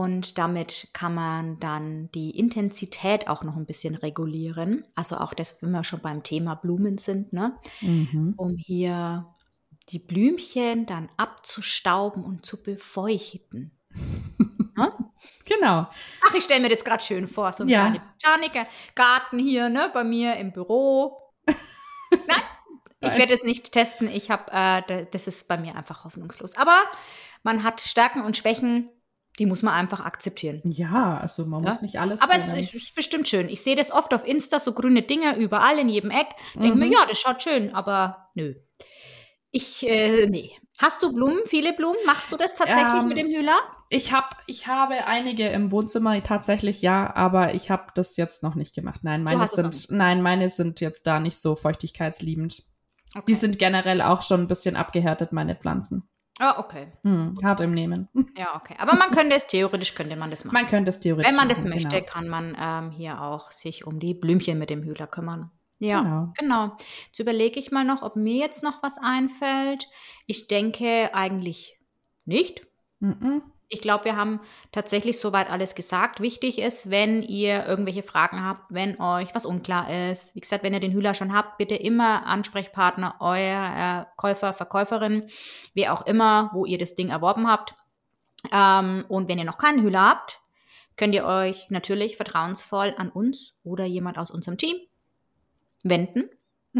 [0.00, 4.84] Und damit kann man dann die Intensität auch noch ein bisschen regulieren.
[4.94, 7.56] Also auch das, wenn wir schon beim Thema Blumen sind, ne?
[7.80, 8.34] Mhm.
[8.36, 9.26] Um hier
[9.88, 13.72] die Blümchen dann abzustauben und zu befeuchten.
[14.76, 14.92] ne?
[15.44, 15.88] Genau.
[16.26, 17.88] Ach, ich stelle mir das gerade schön vor, so ein Ja.
[17.90, 21.18] kleiner Botanikergarten hier, ne, bei mir im Büro.
[22.10, 22.42] Nein,
[23.00, 24.08] ich werde es nicht testen.
[24.08, 26.56] Ich habe, äh, da- das ist bei mir einfach hoffnungslos.
[26.56, 26.76] Aber
[27.42, 28.90] man hat Stärken und Schwächen,
[29.38, 30.60] die muss man einfach akzeptieren.
[30.64, 31.70] Ja, also man Ja.
[31.70, 32.20] muss nicht alles.
[32.22, 32.58] Aber es können.
[32.58, 33.48] ist, ist bestimmt schön.
[33.48, 36.28] Ich sehe das oft auf Insta, so grüne Dinger überall in jedem Eck.
[36.54, 36.78] Denke Mhm.
[36.80, 38.54] mir, ja, das schaut schön, aber nö.
[39.50, 40.50] Ich, äh, nee.
[40.78, 41.96] Hast du Blumen, viele Blumen?
[42.06, 43.56] Machst du das tatsächlich Ähm, mit dem Hühler?
[43.88, 48.54] Ich hab, ich habe einige im Wohnzimmer tatsächlich ja, aber ich habe das jetzt noch
[48.54, 49.00] nicht gemacht.
[49.02, 52.62] Nein, meine es sind, nein, meine sind jetzt da nicht so feuchtigkeitsliebend.
[53.14, 53.24] Okay.
[53.28, 56.07] Die sind generell auch schon ein bisschen abgehärtet, meine Pflanzen.
[56.38, 56.92] Ah, okay.
[57.02, 58.08] Hm, hart im Nehmen.
[58.36, 58.74] Ja, okay.
[58.78, 60.54] Aber man könnte es, theoretisch könnte man das machen.
[60.54, 62.06] Man könnte es theoretisch Wenn man das machen, möchte, Genau.
[62.12, 65.50] kann man ähm, hier auch sich um die Blümchen mit dem Hühler kümmern.
[65.80, 66.32] Ja, Genau.
[66.38, 66.76] genau.
[67.06, 69.88] Jetzt überlege ich mal noch, ob mir jetzt noch was einfällt.
[70.26, 71.78] Ich denke eigentlich
[72.24, 72.66] nicht.
[73.00, 73.42] Mhm.
[73.70, 74.40] Ich glaube, wir haben
[74.72, 76.20] tatsächlich soweit alles gesagt.
[76.20, 80.34] Wichtig ist, wenn ihr irgendwelche Fragen habt, wenn euch was unklar ist.
[80.34, 85.26] Wie gesagt, wenn ihr den Hühler schon habt, bitte immer Ansprechpartner, euer äh, Käufer, Verkäuferin,
[85.74, 87.74] wer auch immer, wo ihr das Ding erworben habt.
[88.50, 90.40] Ähm, und wenn ihr noch keinen Hühler habt,
[90.96, 94.78] könnt ihr euch natürlich vertrauensvoll an uns oder jemand aus unserem Team
[95.82, 96.30] wenden.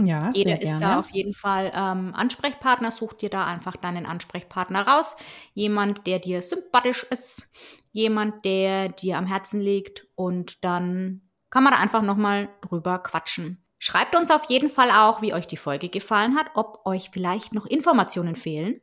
[0.06, 2.90] Ja, Jeder ist da auf jeden Fall ähm, Ansprechpartner.
[2.90, 5.16] Such dir da einfach deinen Ansprechpartner raus.
[5.54, 7.50] Jemand, der dir sympathisch ist,
[7.92, 13.64] jemand, der dir am Herzen liegt und dann kann man da einfach nochmal drüber quatschen.
[13.78, 17.52] Schreibt uns auf jeden Fall auch, wie euch die Folge gefallen hat, ob euch vielleicht
[17.52, 18.80] noch Informationen fehlen.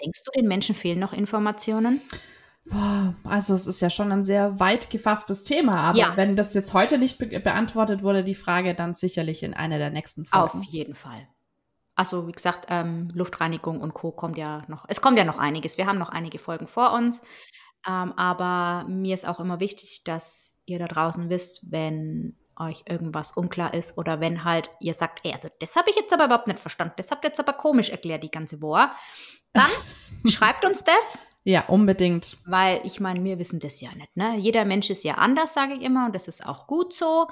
[0.00, 2.00] Denkst du, den Menschen fehlen noch Informationen?
[2.70, 6.16] Boah, also es ist ja schon ein sehr weit gefasstes Thema, aber Ja.
[6.16, 9.90] wenn das jetzt heute nicht be beantwortet wurde, die Frage, dann sicherlich in einer der
[9.90, 10.66] nächsten Auf Folgen.
[10.68, 11.26] jeden Fall.
[11.94, 14.12] Also wie gesagt, ähm, Luftreinigung und Co.
[14.12, 14.84] kommt ja noch.
[14.88, 15.78] Es kommt ja noch einiges.
[15.78, 17.20] Wir haben noch einige Folgen vor uns.
[17.88, 23.32] Ähm, aber mir ist auch immer wichtig, dass ihr da draußen wisst, wenn euch irgendwas
[23.32, 26.48] unklar ist oder wenn halt ihr sagt, ey, also das habe ich jetzt aber überhaupt
[26.48, 26.94] nicht verstanden.
[26.96, 28.90] Das habt ihr jetzt aber komisch erklärt, die ganze Woche.
[29.52, 29.70] Dann
[30.26, 31.18] schreibt uns das,
[31.48, 32.36] Ja, unbedingt.
[32.44, 34.14] weil ich meine, wir wissen das ja nicht.
[34.14, 34.36] Ne?
[34.36, 37.26] Jeder Mensch ist ja anders, sage ich immer, und das ist auch gut so.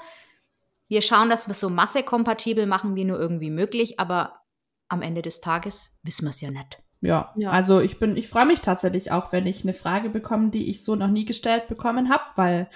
[0.87, 4.41] Wir schauen, dass wir es so massekompatibel machen, wie nur irgendwie möglich, aber
[4.87, 6.81] am Ende des Tages wissen wir es ja nicht.
[7.01, 7.51] Ja, Ja.
[7.51, 10.83] also ich bin, ich freue mich tatsächlich auch, wenn ich eine Frage bekomme, die ich
[10.83, 12.69] so noch nie gestellt bekommen habe, weil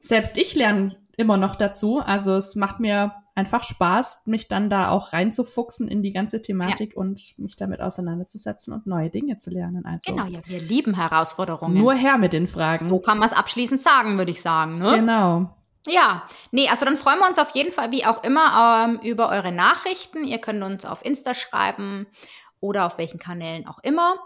[0.00, 2.00] selbst ich lerne immer noch dazu.
[2.00, 6.96] Also es macht mir einfach Spaß, mich dann da auch reinzufuchsen in die ganze Thematik
[6.96, 9.86] und mich damit auseinanderzusetzen und neue Dinge zu lernen.
[9.86, 11.78] Also Genau, ja, wir lieben Herausforderungen.
[11.78, 12.88] nur her mit den Fragen.
[12.88, 14.78] so kann man es abschließend sagen, würde ich sagen.
[14.78, 14.96] Ne?
[14.96, 15.54] Genau.
[15.86, 19.30] Ja, nee, also dann freuen wir uns auf jeden Fall, wie auch immer, ähm, über
[19.30, 20.24] eure Nachrichten.
[20.24, 22.06] Ihr könnt uns auf Insta schreiben
[22.60, 24.16] oder auf welchen Kanälen auch immer.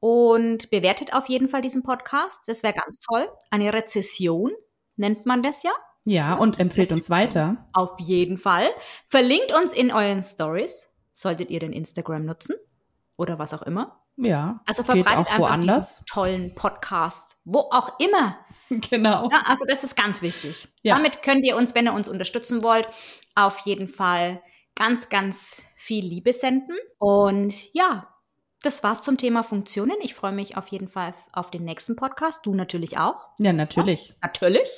[0.00, 2.46] Und bewertet auf jeden Fall diesen Podcast.
[2.46, 3.28] Das wäre ganz toll.
[3.50, 4.52] Eine Rezession
[4.96, 5.70] nennt man das ja.
[6.08, 7.68] Ja, und empfehlt uns weiter.
[7.74, 8.66] Auf jeden Fall.
[9.06, 10.88] Verlinkt uns in euren Stories.
[11.12, 12.56] Solltet ihr den Instagram nutzen
[13.16, 14.00] oder was auch immer.
[14.16, 14.60] Ja.
[14.66, 15.88] Also verbreitet einfach woanders.
[15.88, 18.38] diesen tollen Podcast, wo auch immer.
[18.90, 19.30] Genau.
[19.32, 20.68] Ja, also das ist ganz wichtig.
[20.82, 20.94] Ja.
[20.94, 22.86] Damit könnt ihr uns, wenn ihr uns unterstützen wollt,
[23.34, 24.42] auf jeden Fall
[24.74, 26.76] ganz, ganz viel Liebe senden.
[26.98, 28.08] Und ja,
[28.62, 29.96] das war's zum Thema Funktionen.
[30.02, 32.44] Ich freue mich auf jeden Fall auf den nächsten Podcast.
[32.44, 33.28] Du natürlich auch.
[33.38, 34.12] Ja, natürlich.
[34.20, 34.68] Natürlich.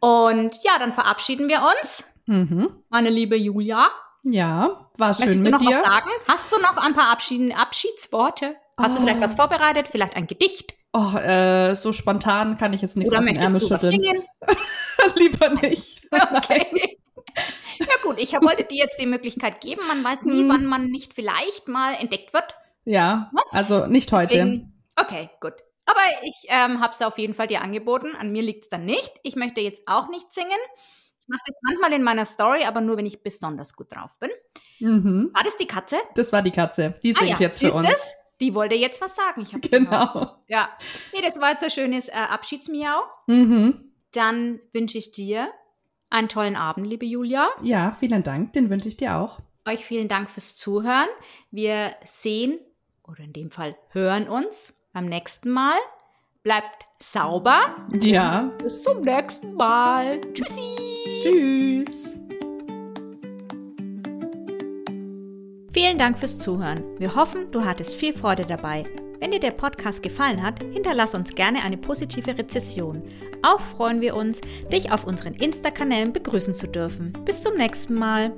[0.00, 2.04] Und ja, dann verabschieden wir uns.
[2.26, 2.82] Mhm.
[2.88, 3.88] Meine liebe Julia.
[4.24, 5.76] Ja, war schön Möchtest du noch dir.
[5.76, 6.10] was sagen?
[6.26, 8.56] Hast du noch ein paar Abschied Abschiedsworte?
[8.76, 9.02] Hast du Oh.
[9.02, 9.88] vielleicht was vorbereitet?
[9.90, 10.74] Vielleicht ein Gedicht?
[10.92, 13.90] Oh, äh, so spontan kann ich jetzt nichts Oder aus dem Ärmel du schütteln.
[13.92, 14.22] singen?
[15.16, 16.00] Lieber nicht.
[16.12, 16.98] Okay.
[17.78, 19.82] ja gut, ich wollte dir jetzt die Möglichkeit geben.
[19.86, 20.48] Man weiß nie, Hm.
[20.48, 22.54] wann man nicht vielleicht mal entdeckt wird.
[22.84, 24.28] Ja, also nicht heute.
[24.36, 25.52] Deswegen, okay, gut.
[25.88, 28.14] Aber ich ähm, habe es auf jeden Fall dir angeboten.
[28.18, 29.12] An mir liegt es dann nicht.
[29.22, 30.50] Ich möchte jetzt auch nicht singen.
[31.22, 34.30] Ich mache das manchmal in meiner Story, aber nur, wenn ich besonders gut drauf bin.
[34.80, 35.30] Mhm.
[35.32, 35.96] War das die Katze?
[36.14, 36.94] Das war die Katze.
[37.02, 37.86] Die Ah singt ja, jetzt für siehst uns.
[37.86, 38.10] du's?
[38.40, 39.42] Die wollte jetzt was sagen.
[39.42, 39.70] Ich gehört.
[39.70, 40.36] Genau.
[40.46, 40.68] Ja.
[41.12, 43.02] Nee, das war jetzt ein schönes äh, Abschiedsmiau.
[43.26, 43.92] Mhm.
[44.12, 45.48] Dann wünsche ich dir
[46.10, 47.48] einen tollen Abend, liebe Julia.
[47.62, 48.52] Ja, vielen Dank.
[48.52, 49.40] Den wünsche ich dir auch.
[49.66, 51.08] Euch vielen Dank fürs Zuhören.
[51.50, 52.58] Wir sehen
[53.02, 55.78] oder in dem Fall hören uns beim nächsten Mal.
[56.42, 57.60] Bleibt sauber.
[58.00, 58.50] Ja.
[58.62, 60.20] Bis zum nächsten Mal.
[60.32, 60.76] Tschüssi.
[61.22, 62.20] Tschüss.
[65.72, 66.82] Vielen Dank fürs Zuhören.
[66.98, 68.84] Wir hoffen, du hattest viel Freude dabei.
[69.20, 73.02] Wenn dir der Podcast gefallen hat, hinterlass uns gerne eine positive Rezession.
[73.42, 74.40] Auch freuen wir uns,
[74.72, 77.12] dich auf unseren Insta-Kanälen begrüßen zu dürfen.
[77.24, 78.32] Bis zum nächsten Mal.